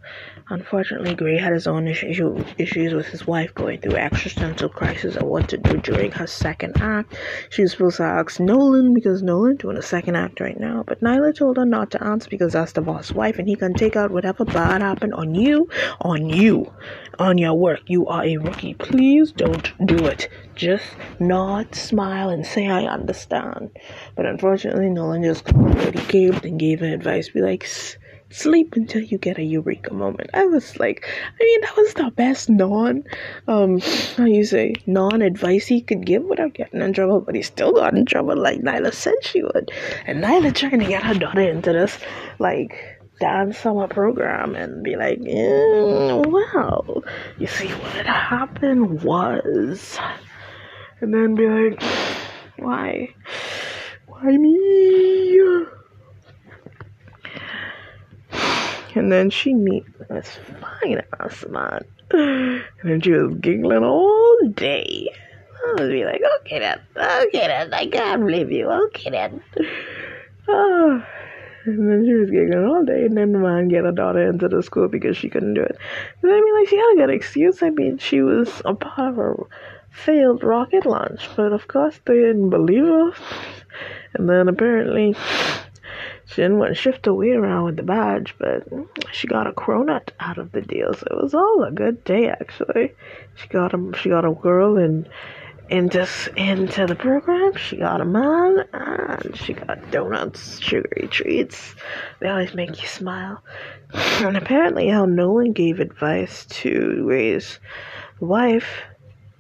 Unfortunately, 0.49 1.15
Grey 1.15 1.39
had 1.39 1.53
his 1.53 1.67
own 1.67 1.89
issue, 1.89 2.45
issues 2.59 2.93
with 2.93 3.07
his 3.07 3.27
wife 3.27 3.55
going 3.55 3.81
through 3.81 3.97
existential 3.97 4.69
crisis 4.69 5.17
of 5.17 5.23
what 5.23 5.49
to 5.49 5.57
do 5.57 5.79
during 5.79 6.13
her 6.13 6.27
second 6.27 6.81
act. 6.81 7.17
She 7.51 7.63
was 7.63 7.73
supposed 7.73 7.97
to 7.97 8.03
ask 8.03 8.39
Nolan 8.39 8.93
because 8.93 9.23
Nolan 9.23 9.57
doing 9.57 9.79
a 9.79 9.83
second 9.83 10.17
act 10.17 10.41
right 10.41 10.59
now, 10.59 10.85
but 10.87 11.01
Nyla 11.01 11.35
told 11.35 11.57
her 11.57 11.65
not 11.65 11.91
to 11.93 12.05
answer 12.05 12.29
because 12.29 12.53
that's 12.53 12.73
the 12.73 12.83
boss 12.83 13.13
wife 13.13 13.39
and 13.39 13.49
he 13.49 13.57
can 13.57 13.73
take 13.75 13.97
out 13.97 14.11
whatever 14.11 14.45
bad 14.45 14.83
happened 14.83 15.15
on 15.15 15.35
you, 15.35 15.69
on 16.03 16.29
you, 16.29 16.71
on 17.19 17.39
your 17.39 17.55
work. 17.55 17.81
You 17.87 18.07
are 18.07 18.25
a 18.25 18.37
rookie. 18.37 18.75
Please 18.75 19.33
don't 19.33 19.73
do 19.87 20.07
it. 20.07 20.29
Just 20.55 20.85
nod, 21.19 21.75
smile, 21.75 22.29
and 22.29 22.47
say 22.47 22.69
I 22.69 22.85
understand. 22.85 23.71
But 24.17 24.27
unfortunately, 24.27 24.91
Nolan 24.91 25.23
just 25.23 25.45
completely 25.47 26.03
caved 26.03 26.45
and 26.45 26.61
gave 26.61 26.81
her 26.81 26.93
advice. 26.93 27.31
Be 27.31 27.41
like, 27.41 27.67
sleep 28.33 28.75
until 28.75 29.03
you 29.03 29.19
get 29.19 29.39
a 29.39 29.43
eureka 29.43 29.93
moment. 29.93 30.31
I 30.35 30.47
was 30.47 30.79
like, 30.79 31.07
I 31.41 31.45
mean, 31.45 31.61
that 31.63 31.77
was 31.77 31.95
the 31.95 32.11
best 32.11 32.49
non, 32.49 33.05
um, 33.49 33.81
how 34.17 34.25
you 34.25 34.45
say, 34.45 34.75
non 34.87 35.23
advice 35.23 35.67
he 35.67 35.81
could 35.83 36.05
give 36.05 36.25
without 36.25 36.55
getting 36.55 36.81
in 36.81 36.93
trouble, 36.93 37.21
but 37.21 37.35
he 37.35 37.43
still 37.43 37.73
got 37.73 37.95
in 37.95 38.07
trouble 38.07 38.37
like 38.37 38.61
Nyla 38.61 38.93
said 38.93 39.15
she 39.23 39.43
would. 39.43 39.71
And 40.07 40.23
Nyla 40.23 40.55
trying 40.55 40.81
to 40.81 40.87
get 40.87 41.03
her 41.03 41.15
daughter 41.15 41.43
into 41.43 41.73
this, 41.73 41.99
like, 42.39 43.01
dance 43.21 43.59
summer 43.59 43.87
program 43.87 44.57
and 44.57 44.83
be 44.83 44.97
like, 44.97 45.21
mm, 45.21 46.27
well, 46.27 47.05
you 47.39 47.47
see, 47.47 47.69
what 47.69 47.93
had 47.93 48.07
happened 48.07 49.03
was, 49.03 49.99
and 51.01 51.15
then 51.15 51.35
be 51.35 51.47
like, 51.47 51.83
why? 52.57 53.15
Why 54.07 54.37
me? 54.37 55.39
And 58.95 59.11
then 59.11 59.31
she 59.31 59.55
meet 59.55 59.85
this 60.09 60.39
fine 60.61 61.03
ass 61.19 61.45
man. 61.49 61.85
And 62.11 62.63
then 62.85 63.01
she 63.01 63.13
was 63.13 63.35
giggling 63.41 63.85
all 63.85 64.39
day. 64.55 65.09
I 65.65 65.81
was 65.81 65.91
be 65.91 66.05
like, 66.05 66.21
okay 66.41 66.59
then, 66.59 66.81
okay 66.97 67.47
then, 67.47 67.73
I 67.73 67.87
can't 67.87 68.27
believe 68.27 68.51
you, 68.51 68.69
okay 68.69 69.11
then. 69.11 69.43
Oh. 70.49 71.05
And 71.65 71.89
then 71.89 72.05
she 72.05 72.15
was 72.15 72.31
giggling 72.31 72.65
all 72.65 72.85
day, 72.85 73.05
and 73.05 73.17
then 73.17 73.31
the 73.31 73.39
man 73.39 73.69
get 73.69 73.85
her 73.85 73.93
daughter 73.93 74.29
into 74.29 74.49
the 74.49 74.63
school 74.65 74.89
because 74.89 75.17
she 75.17 75.29
couldn't 75.31 75.55
do 75.55 75.63
it. 75.63 75.79
And 76.21 76.33
I 76.33 76.41
mean, 76.41 76.55
like, 76.59 76.69
she 76.69 76.77
had 76.77 76.95
a 76.95 76.97
good 76.97 77.15
excuse. 77.15 77.63
I 77.63 77.71
mean, 77.71 77.99
she 77.99 78.21
was 78.21 78.61
a 78.65 78.75
part 78.75 79.17
of 79.17 79.19
a 79.19 79.35
failed 79.93 80.43
rocket 80.43 80.85
launch, 80.85 81.29
but 81.37 81.53
of 81.53 81.69
course 81.69 82.01
they 82.05 82.15
didn't 82.15 82.51
believe 82.51 82.85
her. 82.85 83.13
And 84.15 84.29
then 84.29 84.49
apparently 84.49 85.15
she 86.33 86.43
didn't 86.43 86.59
want 86.59 86.71
to 86.71 86.75
shift 86.75 87.07
her 87.07 87.13
weight 87.13 87.37
around 87.37 87.65
with 87.65 87.77
the 87.77 87.83
badge, 87.83 88.35
but 88.39 88.67
she 89.13 89.27
got 89.27 89.47
a 89.47 89.53
cronut 89.53 90.09
out 90.19 90.39
of 90.39 90.53
the 90.53 90.63
deal, 90.63 90.95
so 90.95 91.07
it 91.11 91.23
was 91.23 91.35
all 91.35 91.63
a 91.65 91.71
good 91.71 92.03
day 92.05 92.29
actually. 92.29 92.95
She 93.35 93.49
got 93.49 93.75
a 93.75 93.93
she 93.97 94.09
got 94.09 94.25
a 94.25 94.33
girl 94.33 94.79
and 94.79 95.09
into 95.69 96.07
into 96.37 96.87
the 96.87 96.95
program. 96.95 97.55
She 97.57 97.77
got 97.77 98.01
a 98.01 98.05
man 98.05 98.65
and 98.73 99.37
she 99.37 99.53
got 99.53 99.91
donuts, 99.91 100.61
sugary 100.61 101.09
treats. 101.09 101.75
They 102.21 102.29
always 102.29 102.55
make 102.55 102.81
you 102.81 102.89
smile. 102.89 103.43
And 103.93 104.37
apparently, 104.37 104.89
how 104.89 105.05
Nolan 105.05 105.53
gave 105.53 105.81
advice 105.81 106.47
to 106.47 107.05
Ray's 107.07 107.59
wife 108.21 108.83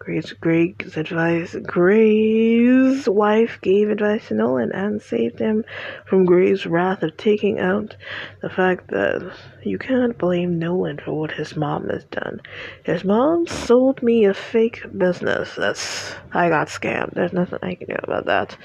Grey's, 0.04 0.32
Greg's 0.32 0.96
advice. 0.96 1.54
Grey's 1.62 3.08
wife 3.08 3.60
gave 3.60 3.88
advice 3.88 4.26
to 4.28 4.34
Nolan 4.34 4.72
and 4.72 5.00
saved 5.00 5.38
him 5.38 5.64
from 6.06 6.24
Grey's 6.24 6.66
wrath 6.66 7.04
of 7.04 7.16
taking 7.16 7.60
out 7.60 7.94
the 8.40 8.50
fact 8.50 8.88
that 8.88 9.32
you 9.62 9.78
can't 9.78 10.18
blame 10.18 10.58
Nolan 10.58 10.98
for 10.98 11.12
what 11.12 11.30
his 11.30 11.54
mom 11.54 11.88
has 11.88 12.02
done. 12.06 12.40
His 12.82 13.04
mom 13.04 13.46
sold 13.46 14.02
me 14.02 14.24
a 14.24 14.34
fake 14.34 14.82
business. 14.98 15.54
That's 15.54 16.16
I 16.32 16.48
got 16.48 16.66
scammed. 16.66 17.14
There's 17.14 17.32
nothing 17.32 17.60
I 17.62 17.76
can 17.76 17.86
do 17.86 17.96
about 18.02 18.26
that. 18.26 18.56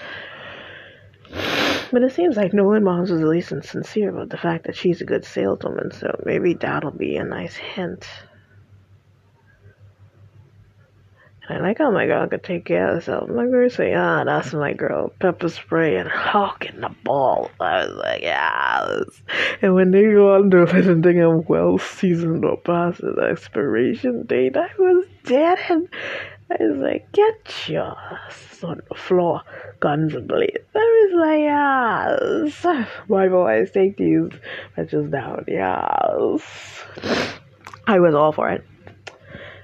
But 1.91 2.02
it 2.02 2.13
seems 2.13 2.36
like 2.36 2.52
Nolan 2.52 2.84
Moms 2.84 3.12
was 3.12 3.21
at 3.21 3.28
least 3.28 3.50
sincere 3.50 4.10
about 4.10 4.30
the 4.30 4.38
fact 4.38 4.65
that 4.65 4.76
she's 4.76 5.02
a 5.02 5.06
good 5.06 5.23
saleswoman, 5.23 5.91
so 5.91 6.19
maybe 6.26 6.56
that'll 6.56 6.89
be 6.89 7.15
a 7.17 7.23
nice 7.23 7.56
hint. 7.56 8.08
I 11.49 11.60
like 11.60 11.77
how 11.77 11.91
my 11.91 12.05
girl 12.05 12.27
could 12.27 12.43
take 12.43 12.65
care 12.65 12.89
of 12.89 12.95
herself. 12.95 13.29
My 13.29 13.45
girl 13.45 13.69
say, 13.69 13.93
ah, 13.93 14.25
that's 14.25 14.53
my 14.53 14.73
girl. 14.73 15.13
Pepper 15.19 15.47
spray 15.47 15.95
and 15.95 16.10
hawk 16.10 16.65
in 16.65 16.81
the 16.81 16.93
ball. 17.05 17.49
I 17.62 17.86
was 17.86 17.95
like, 17.95 18.21
yes. 18.21 19.21
And 19.62 19.73
when 19.73 19.91
they 19.91 20.03
go 20.03 20.36
on 20.36 20.51
to 20.51 20.63
and 20.63 21.01
think 21.03 21.19
I'm 21.19 21.45
well 21.45 21.77
seasoned 21.77 22.43
or 22.43 22.57
past 22.57 22.99
the 22.99 23.29
expiration 23.31 24.25
date, 24.25 24.57
I 24.57 24.69
was 24.77 25.05
dead. 25.23 25.57
And 25.69 25.88
I 26.51 26.63
was 26.63 26.77
like, 26.79 27.12
get 27.13 27.69
your 27.69 27.95
ass 27.97 28.63
on 28.63 28.81
the 28.89 28.95
floor, 28.95 29.41
guns 29.79 30.15
blazing. 30.15 30.57
I 30.75 30.79
was 30.79 31.13
like, 31.15 32.63
yes. 32.63 32.88
My 33.07 33.29
boys, 33.29 33.71
take 33.71 33.95
these 33.95 34.31
bitches 34.75 35.10
down. 35.12 35.45
Yes. 35.47 36.83
I 37.88 37.99
was 37.99 38.13
all 38.13 38.33
for 38.33 38.49
it. 38.49 38.65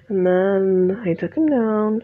And 0.09 0.25
then 0.25 1.01
I 1.05 1.13
took 1.13 1.35
him 1.35 1.47
down. 1.47 2.03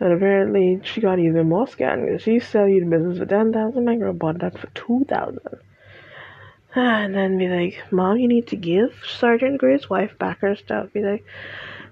And 0.00 0.12
apparently 0.12 0.80
she 0.84 1.00
got 1.00 1.18
even 1.18 1.48
more 1.48 1.66
scammed 1.66 2.06
because 2.06 2.22
she 2.22 2.40
sell 2.40 2.68
you 2.68 2.80
the 2.80 2.90
business 2.90 3.18
for 3.18 3.26
ten 3.26 3.52
thousand. 3.52 3.84
My 3.84 3.96
girl 3.96 4.12
bought 4.12 4.40
that 4.40 4.58
for 4.58 4.66
two 4.74 5.04
thousand. 5.08 5.58
And 6.74 7.14
then 7.14 7.38
be 7.38 7.48
like, 7.48 7.92
Mom, 7.92 8.16
you 8.16 8.26
need 8.26 8.48
to 8.48 8.56
give 8.56 8.94
Sergeant 9.06 9.58
Grey's 9.58 9.90
wife 9.90 10.18
back 10.18 10.40
her 10.40 10.56
stuff. 10.56 10.92
Be 10.92 11.02
like, 11.02 11.24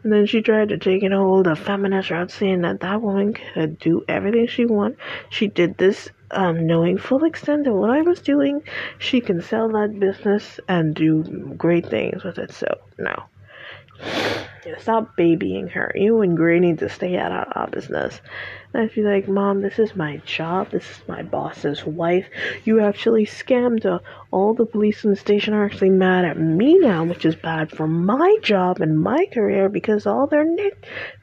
and 0.02 0.12
then 0.12 0.26
she 0.26 0.40
tried 0.40 0.70
to 0.70 0.78
take 0.78 1.02
it 1.02 1.12
hold 1.12 1.46
of 1.46 1.58
feminist 1.58 2.10
route, 2.10 2.30
saying 2.30 2.62
that 2.62 2.80
that 2.80 3.02
woman 3.02 3.34
could 3.34 3.78
do 3.78 4.04
everything 4.08 4.46
she 4.46 4.64
want. 4.64 4.96
She 5.28 5.46
did 5.46 5.76
this 5.76 6.08
um, 6.30 6.66
knowing 6.66 6.96
full 6.96 7.24
extent 7.24 7.66
of 7.66 7.74
what 7.74 7.90
I 7.90 8.00
was 8.00 8.20
doing. 8.22 8.62
She 8.98 9.20
can 9.20 9.42
sell 9.42 9.68
that 9.68 10.00
business 10.00 10.58
and 10.66 10.94
do 10.94 11.22
great 11.56 11.86
things 11.86 12.24
with 12.24 12.38
it. 12.38 12.52
So 12.52 12.66
no. 12.98 13.24
Stop 14.78 15.16
babying 15.16 15.68
her. 15.68 15.92
You 15.94 16.20
and 16.20 16.36
Grey 16.36 16.60
need 16.60 16.78
to 16.78 16.88
stay 16.88 17.16
out 17.16 17.32
of 17.32 17.52
our 17.54 17.66
business. 17.68 18.20
And 18.72 18.82
I 18.82 18.88
feel 18.88 19.04
like, 19.04 19.28
Mom, 19.28 19.62
this 19.62 19.78
is 19.78 19.96
my 19.96 20.18
job. 20.18 20.70
This 20.70 20.84
is 20.84 21.08
my 21.08 21.22
boss's 21.22 21.84
wife. 21.84 22.26
You 22.64 22.80
actually 22.80 23.26
scammed 23.26 23.84
her. 23.84 24.00
All 24.30 24.54
the 24.54 24.66
police 24.66 25.04
in 25.04 25.10
the 25.10 25.16
station 25.16 25.54
are 25.54 25.64
actually 25.64 25.90
mad 25.90 26.24
at 26.24 26.38
me 26.38 26.78
now, 26.78 27.04
which 27.04 27.24
is 27.24 27.36
bad 27.36 27.70
for 27.70 27.86
my 27.86 28.36
job 28.42 28.80
and 28.80 28.98
my 28.98 29.26
career 29.32 29.68
because 29.68 30.06
all 30.06 30.26
their 30.26 30.46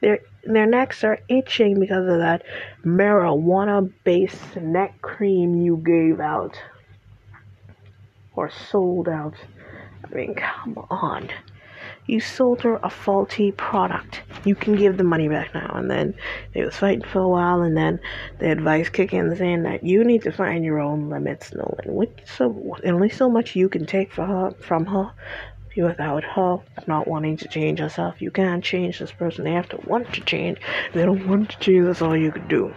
their 0.00 0.20
their 0.44 0.66
necks 0.66 1.04
are 1.04 1.18
itching 1.28 1.80
because 1.80 2.08
of 2.08 2.18
that 2.18 2.42
marijuana 2.84 3.92
based 4.04 4.56
neck 4.56 5.00
cream 5.02 5.56
you 5.56 5.76
gave 5.84 6.20
out 6.20 6.60
or 8.34 8.50
sold 8.50 9.08
out. 9.08 9.34
I 10.04 10.14
mean, 10.14 10.34
come 10.34 10.78
on. 10.90 11.28
You 12.08 12.20
sold 12.20 12.62
her 12.62 12.80
a 12.82 12.88
faulty 12.88 13.52
product. 13.52 14.22
You 14.44 14.54
can 14.54 14.74
give 14.74 14.96
the 14.96 15.04
money 15.04 15.28
back 15.28 15.54
now. 15.54 15.72
And 15.74 15.90
then 15.90 16.14
they 16.54 16.64
was 16.64 16.74
fighting 16.74 17.04
for 17.04 17.20
a 17.20 17.28
while, 17.28 17.60
and 17.60 17.76
then 17.76 18.00
the 18.38 18.50
advice 18.50 18.88
kicked 18.88 19.12
in 19.12 19.36
saying 19.36 19.62
that 19.64 19.84
you 19.84 20.02
need 20.04 20.22
to 20.22 20.32
find 20.32 20.64
your 20.64 20.80
own 20.80 21.10
limits, 21.10 21.52
Nolan. 21.54 21.84
What 21.84 22.10
so 22.24 22.76
only 22.84 23.10
so 23.10 23.28
much 23.28 23.54
you 23.54 23.68
can 23.68 23.84
take 23.84 24.12
for 24.12 24.24
her 24.24 24.50
from 24.52 24.86
her 24.86 25.12
without 25.84 26.24
her 26.24 26.58
not 26.86 27.06
wanting 27.06 27.36
to 27.36 27.48
change 27.48 27.78
herself. 27.78 28.20
You 28.20 28.30
can't 28.30 28.64
change 28.64 28.98
this 28.98 29.12
person. 29.12 29.44
They 29.44 29.52
have 29.52 29.68
to 29.70 29.80
want 29.86 30.12
to 30.14 30.20
change. 30.22 30.58
They 30.92 31.04
don't 31.04 31.26
want 31.26 31.50
to 31.50 31.58
change, 31.58 31.86
that's 31.86 32.02
all 32.02 32.16
you 32.16 32.32
can 32.32 32.48
do. 32.48 32.72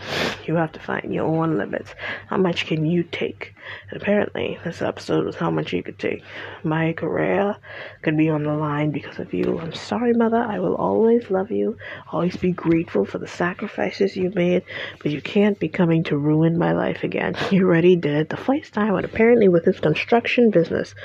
You 0.45 0.55
have 0.55 0.71
to 0.73 0.79
find 0.79 1.13
your 1.13 1.25
own 1.25 1.57
limits. 1.57 1.93
How 2.27 2.37
much 2.37 2.65
can 2.65 2.85
you 2.85 3.03
take? 3.03 3.53
And 3.89 4.01
apparently, 4.01 4.59
this 4.63 4.81
episode 4.81 5.25
was 5.25 5.35
how 5.35 5.51
much 5.51 5.73
you 5.73 5.83
could 5.83 5.99
take. 5.99 6.23
My 6.63 6.93
career 6.93 7.55
could 8.01 8.17
be 8.17 8.29
on 8.29 8.43
the 8.43 8.53
line 8.53 8.91
because 8.91 9.19
of 9.19 9.33
you. 9.33 9.59
I'm 9.59 9.73
sorry, 9.73 10.13
mother. 10.13 10.37
I 10.37 10.59
will 10.59 10.75
always 10.75 11.29
love 11.29 11.51
you. 11.51 11.77
Always 12.11 12.35
be 12.35 12.51
grateful 12.51 13.05
for 13.05 13.17
the 13.17 13.27
sacrifices 13.27 14.17
you 14.17 14.31
made, 14.31 14.63
but 15.01 15.11
you 15.11 15.21
can't 15.21 15.59
be 15.59 15.69
coming 15.69 16.03
to 16.05 16.17
ruin 16.17 16.57
my 16.57 16.73
life 16.73 17.03
again. 17.03 17.35
You 17.51 17.67
already 17.67 17.97
did 17.97 18.29
the 18.29 18.37
first 18.37 18.73
time, 18.73 18.95
and 18.95 19.05
apparently 19.05 19.49
with 19.49 19.65
his 19.65 19.79
construction 19.79 20.51
business, 20.51 20.95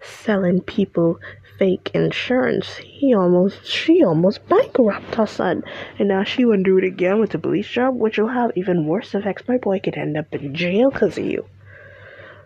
selling 0.00 0.60
people 0.60 1.18
fake 1.58 1.90
insurance. 1.94 2.76
He 2.76 3.14
almost, 3.14 3.64
she 3.66 4.04
almost 4.04 4.46
bankrupted 4.48 5.14
her 5.14 5.26
son, 5.26 5.62
and 5.98 6.08
now 6.08 6.24
she 6.24 6.44
wouldn't 6.44 6.66
do 6.66 6.78
it 6.78 6.84
again 6.84 7.20
with 7.20 7.30
the 7.30 7.38
police 7.38 7.68
job, 7.68 7.96
which 7.96 8.18
will 8.18 8.28
have 8.28 8.52
even 8.56 8.86
worse 8.86 9.14
effects. 9.14 9.48
My 9.48 9.58
boy 9.58 9.80
could 9.80 9.96
end 9.96 10.16
up 10.16 10.32
in 10.32 10.54
jail 10.54 10.90
because 10.90 11.18
of 11.18 11.24
you. 11.24 11.46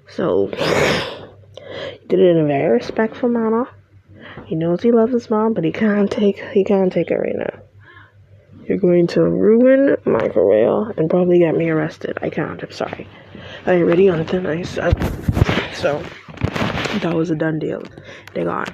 So, 0.09 0.49
he 0.49 2.07
did 2.09 2.21
it 2.21 2.37
in 2.37 2.39
a 2.39 2.47
very 2.47 2.73
respectful 2.73 3.29
manner. 3.29 3.69
He 4.47 4.55
knows 4.55 4.83
he 4.83 4.93
loves 4.93 5.13
his 5.13 5.31
mom, 5.31 5.55
but 5.55 5.65
he 5.65 5.73
can't 5.73 6.11
take, 6.11 6.39
he 6.53 6.65
can't 6.65 6.93
take 6.93 7.11
it 7.11 7.17
right 7.17 7.37
now. 7.37 7.61
You're 8.67 8.79
going 8.79 9.09
to 9.09 9.23
ruin 9.23 9.97
my 10.05 10.29
career 10.29 10.91
and 10.97 11.11
probably 11.11 11.41
get 11.41 11.57
me 11.57 11.71
arrested. 11.71 12.19
I 12.23 12.31
can't. 12.31 12.63
I'm 12.63 12.71
sorry. 12.71 13.09
I 13.67 13.79
already 13.79 14.09
on 14.09 14.25
thin 14.27 14.47
ice. 14.47 14.79
Uh, 14.79 14.93
so 15.73 16.01
that 17.01 17.13
was 17.15 17.31
a 17.31 17.35
done 17.35 17.59
deal. 17.59 17.83
They 18.35 18.45
gone. 18.45 18.73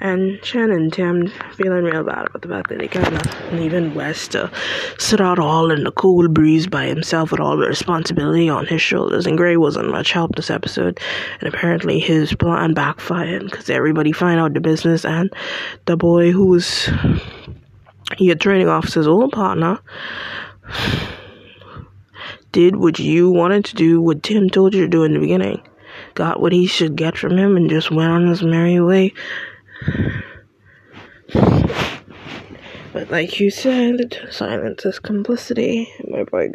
And 0.00 0.40
Chen 0.42 0.70
and 0.70 0.92
Tim 0.92 1.28
feeling 1.54 1.84
real 1.84 2.04
bad 2.04 2.26
about 2.26 2.42
the 2.42 2.48
fact 2.48 2.68
that 2.68 2.80
he 2.80 2.88
kind 2.88 3.14
of 3.14 3.52
leaving 3.52 3.94
West 3.94 4.32
to 4.32 4.50
sit 4.98 5.20
out 5.20 5.38
all 5.38 5.70
in 5.70 5.84
the 5.84 5.90
cool 5.90 6.28
breeze 6.28 6.66
by 6.66 6.86
himself 6.86 7.32
with 7.32 7.40
all 7.40 7.56
the 7.56 7.66
responsibility 7.66 8.48
on 8.48 8.66
his 8.66 8.80
shoulders. 8.80 9.26
And 9.26 9.36
Grey 9.36 9.56
wasn't 9.56 9.90
much 9.90 10.12
help 10.12 10.36
this 10.36 10.50
episode. 10.50 11.00
And 11.40 11.52
apparently 11.52 11.98
his 11.98 12.32
plan 12.34 12.74
backfired 12.74 13.50
because 13.50 13.68
everybody 13.70 14.12
find 14.12 14.38
out 14.38 14.54
the 14.54 14.60
business 14.60 15.04
and 15.04 15.32
the 15.86 15.96
boy 15.96 16.30
who 16.30 16.46
was 16.46 16.88
your 18.18 18.36
training 18.36 18.68
officer's 18.68 19.06
old 19.06 19.32
partner 19.32 19.80
did 22.52 22.76
what 22.76 22.98
you 22.98 23.30
wanted 23.30 23.64
to 23.66 23.74
do, 23.74 24.00
what 24.00 24.22
Tim 24.22 24.48
told 24.48 24.74
you 24.74 24.82
to 24.82 24.88
do 24.88 25.04
in 25.04 25.12
the 25.12 25.20
beginning. 25.20 25.62
Got 26.14 26.40
what 26.40 26.52
he 26.52 26.66
should 26.66 26.96
get 26.96 27.18
from 27.18 27.36
him 27.36 27.56
and 27.56 27.68
just 27.68 27.90
went 27.90 28.10
on 28.10 28.26
his 28.26 28.42
merry 28.42 28.80
way 28.80 29.12
but 32.92 33.10
like 33.10 33.40
you 33.40 33.50
said, 33.50 34.18
silence 34.30 34.84
is 34.84 34.98
complicity. 34.98 35.92
My 36.08 36.24
boy, 36.24 36.52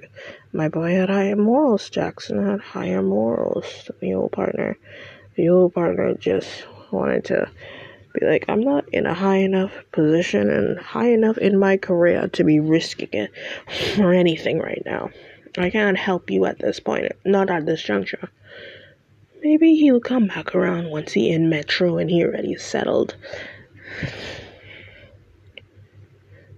my 0.51 0.69
boy 0.69 0.91
had 0.91 1.09
higher 1.09 1.35
morals. 1.35 1.89
Jackson 1.89 2.45
had 2.45 2.59
higher 2.59 3.01
morals 3.01 3.65
than 3.87 3.95
the 3.99 4.13
old 4.15 4.31
partner. 4.31 4.77
The 5.35 5.49
old 5.49 5.73
partner 5.73 6.13
just 6.15 6.65
wanted 6.91 7.25
to 7.25 7.49
be 8.13 8.25
like, 8.25 8.45
I'm 8.47 8.61
not 8.61 8.87
in 8.89 9.05
a 9.05 9.13
high 9.13 9.37
enough 9.37 9.71
position 9.91 10.49
and 10.49 10.79
high 10.79 11.09
enough 11.11 11.37
in 11.37 11.57
my 11.57 11.77
career 11.77 12.27
to 12.29 12.43
be 12.43 12.59
risking 12.59 13.09
it 13.11 13.31
for 13.95 14.13
anything 14.13 14.59
right 14.59 14.83
now. 14.85 15.09
I 15.57 15.69
can't 15.69 15.97
help 15.97 16.29
you 16.29 16.45
at 16.45 16.59
this 16.59 16.79
point, 16.79 17.11
not 17.25 17.49
at 17.49 17.65
this 17.65 17.81
juncture. 17.81 18.29
Maybe 19.43 19.75
he'll 19.75 19.99
come 19.99 20.27
back 20.27 20.55
around 20.55 20.89
once 20.89 21.11
he 21.11 21.29
in 21.29 21.49
Metro 21.49 21.97
and 21.97 22.09
he 22.09 22.23
already 22.23 22.55
settled. 22.55 23.17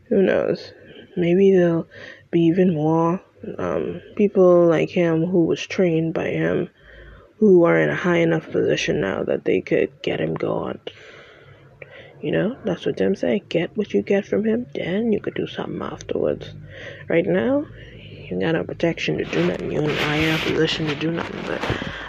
Who 0.09 0.21
knows? 0.21 0.71
Maybe 1.17 1.51
there'll 1.51 1.87
be 2.29 2.41
even 2.41 2.75
more 2.75 3.19
um, 3.57 4.01
people 4.15 4.67
like 4.67 4.89
him 4.89 5.25
who 5.25 5.45
was 5.45 5.65
trained 5.65 6.13
by 6.13 6.27
him 6.27 6.69
who 7.39 7.63
are 7.63 7.79
in 7.79 7.89
a 7.89 7.95
high 7.95 8.17
enough 8.17 8.51
position 8.51 9.01
now 9.01 9.23
that 9.23 9.45
they 9.45 9.61
could 9.61 9.91
get 10.03 10.21
him 10.21 10.35
going. 10.35 10.79
You 12.21 12.31
know, 12.31 12.57
that's 12.65 12.85
what 12.85 12.97
Tim 12.97 13.15
say. 13.15 13.43
Get 13.49 13.75
what 13.75 13.93
you 13.93 14.03
get 14.03 14.25
from 14.25 14.45
him, 14.45 14.67
then 14.73 15.11
you 15.11 15.19
could 15.19 15.33
do 15.33 15.47
something 15.47 15.81
afterwards. 15.81 16.53
Right 17.07 17.25
now, 17.25 17.65
you 18.29 18.39
got 18.39 18.53
no 18.53 18.63
protection 18.63 19.17
to 19.17 19.25
do 19.25 19.47
nothing. 19.47 19.71
You're 19.71 19.83
in 19.83 19.89
a 19.89 20.03
high 20.03 20.15
enough 20.15 20.43
position 20.43 20.88
to 20.88 20.95
do 20.95 21.11
nothing. 21.11 21.41
But 21.45 21.61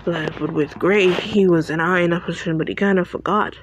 like, 0.06 0.38
but 0.38 0.52
with 0.52 0.78
Grey, 0.78 1.12
he 1.12 1.46
was 1.46 1.70
in 1.70 1.80
a 1.80 1.86
high 1.86 2.00
enough 2.00 2.24
position, 2.24 2.58
but 2.58 2.68
he 2.68 2.74
kind 2.74 2.98
of 2.98 3.08
forgot 3.08 3.56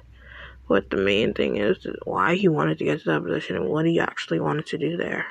what 0.68 0.90
the 0.90 0.98
main 0.98 1.34
thing 1.34 1.58
is, 1.58 1.86
why 2.06 2.36
he 2.36 2.48
wanted 2.48 2.78
to 2.80 2.86
get 2.86 3.00
to 3.00 3.06
that 3.06 3.24
position, 3.24 3.56
and 3.56 3.70
what 3.70 3.86
he 3.86 4.00
actually 4.00 4.40
wanted 4.40 4.66
to 4.68 4.78
do 4.78 4.98
there. 4.98 5.26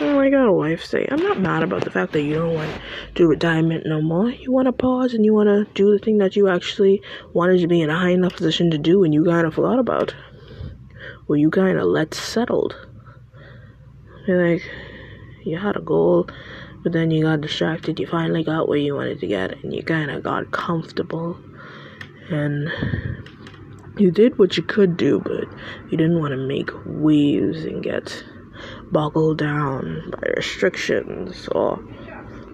And 0.00 0.16
like 0.16 0.32
our 0.32 0.52
wife 0.52 0.84
say, 0.84 1.06
I'm 1.10 1.22
not 1.22 1.40
mad 1.40 1.62
about 1.62 1.84
the 1.84 1.90
fact 1.90 2.12
that 2.12 2.22
you 2.22 2.34
don't 2.34 2.54
want 2.54 2.72
to 2.72 2.80
do 3.14 3.26
retirement 3.26 3.84
no 3.84 4.00
more. 4.00 4.30
You 4.30 4.52
want 4.52 4.66
to 4.66 4.72
pause 4.72 5.12
and 5.12 5.24
you 5.24 5.34
want 5.34 5.48
to 5.48 5.66
do 5.74 5.90
the 5.90 5.98
thing 5.98 6.18
that 6.18 6.36
you 6.36 6.48
actually 6.48 7.02
wanted 7.32 7.60
to 7.60 7.66
be 7.66 7.80
in 7.80 7.90
a 7.90 7.98
high 7.98 8.10
enough 8.10 8.36
position 8.36 8.70
to 8.70 8.78
do 8.78 9.02
and 9.02 9.12
you 9.12 9.24
kind 9.24 9.46
of 9.46 9.54
forgot 9.54 9.80
about. 9.80 10.14
Or 11.26 11.36
you 11.36 11.50
kind 11.50 11.78
of 11.78 11.86
let 11.86 12.14
settled. 12.14 12.76
You're 14.26 14.52
like, 14.52 14.62
you 15.44 15.58
had 15.58 15.76
a 15.76 15.80
goal, 15.80 16.28
but 16.82 16.92
then 16.92 17.10
you 17.10 17.24
got 17.24 17.40
distracted. 17.40 17.98
You 17.98 18.06
finally 18.06 18.44
got 18.44 18.68
where 18.68 18.78
you 18.78 18.94
wanted 18.94 19.20
to 19.20 19.26
get, 19.26 19.62
and 19.62 19.74
you 19.74 19.82
kind 19.82 20.10
of 20.10 20.22
got 20.22 20.50
comfortable. 20.50 21.38
And 22.30 22.70
you 23.98 24.10
did 24.10 24.38
what 24.38 24.56
you 24.56 24.62
could 24.62 24.96
do, 24.96 25.20
but 25.20 25.48
you 25.90 25.96
didn't 25.96 26.20
want 26.20 26.32
to 26.32 26.36
make 26.36 26.70
waves 26.84 27.64
and 27.64 27.82
get 27.82 28.24
boggled 28.90 29.38
down 29.38 30.10
by 30.10 30.28
restrictions 30.36 31.48
or 31.52 31.76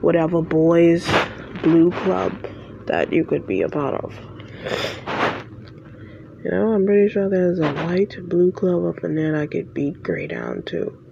whatever 0.01 0.43
boys' 0.43 1.09
blue 1.63 1.91
club 1.91 2.33
that 2.87 3.13
you 3.13 3.25
could 3.25 3.47
be 3.47 3.63
a 3.63 3.69
part 3.69 3.95
of. 4.05 4.15
You 6.45 6.51
know, 6.51 6.73
I'm 6.75 6.85
pretty 6.85 7.09
sure 7.09 7.31
there's 7.31 7.59
a 7.59 7.73
white 7.73 8.17
blue 8.29 8.53
club 8.53 8.85
up 8.85 9.03
in 9.03 9.15
there 9.15 9.33
that 9.33 9.51
could 9.51 9.73
beat 9.73 10.03
Grey 10.03 10.27
down 10.27 10.63
too. 10.63 11.04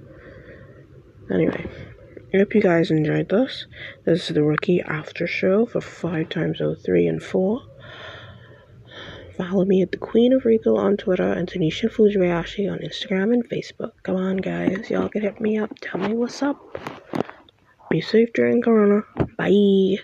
Anyway, 1.33 1.67
I 2.35 2.39
hope 2.39 2.55
you 2.55 2.61
guys 2.61 2.91
enjoyed 2.91 3.29
this. 3.31 3.67
This 4.05 4.29
is 4.29 4.35
the 4.35 4.43
rookie 4.43 4.83
after 4.83 5.27
show 5.27 5.65
for 5.65 5.81
5 5.81 6.29
times 6.29 6.61
03 6.61 7.07
and 7.07 7.23
4. 7.23 7.63
Follow 9.39 9.65
me 9.65 9.81
at 9.81 9.93
the 9.93 9.97
Queen 9.97 10.35
of 10.35 10.45
Regal 10.45 10.77
on 10.77 10.99
Twitter 10.99 11.33
and 11.33 11.49
Tanisha 11.49 11.91
Fujibayashi 11.91 12.71
on 12.71 12.81
Instagram 12.81 13.33
and 13.33 13.49
Facebook. 13.49 13.93
Come 14.03 14.17
on, 14.17 14.37
guys. 14.37 14.91
Y'all 14.91 15.09
can 15.09 15.23
hit 15.23 15.41
me 15.41 15.57
up. 15.59 15.71
Tell 15.81 16.01
me 16.01 16.15
what's 16.15 16.43
up. 16.43 16.59
Be 17.91 18.03
safe 18.03 18.33
during 18.35 18.61
Corona. 18.61 19.03
Bye. 19.39 19.97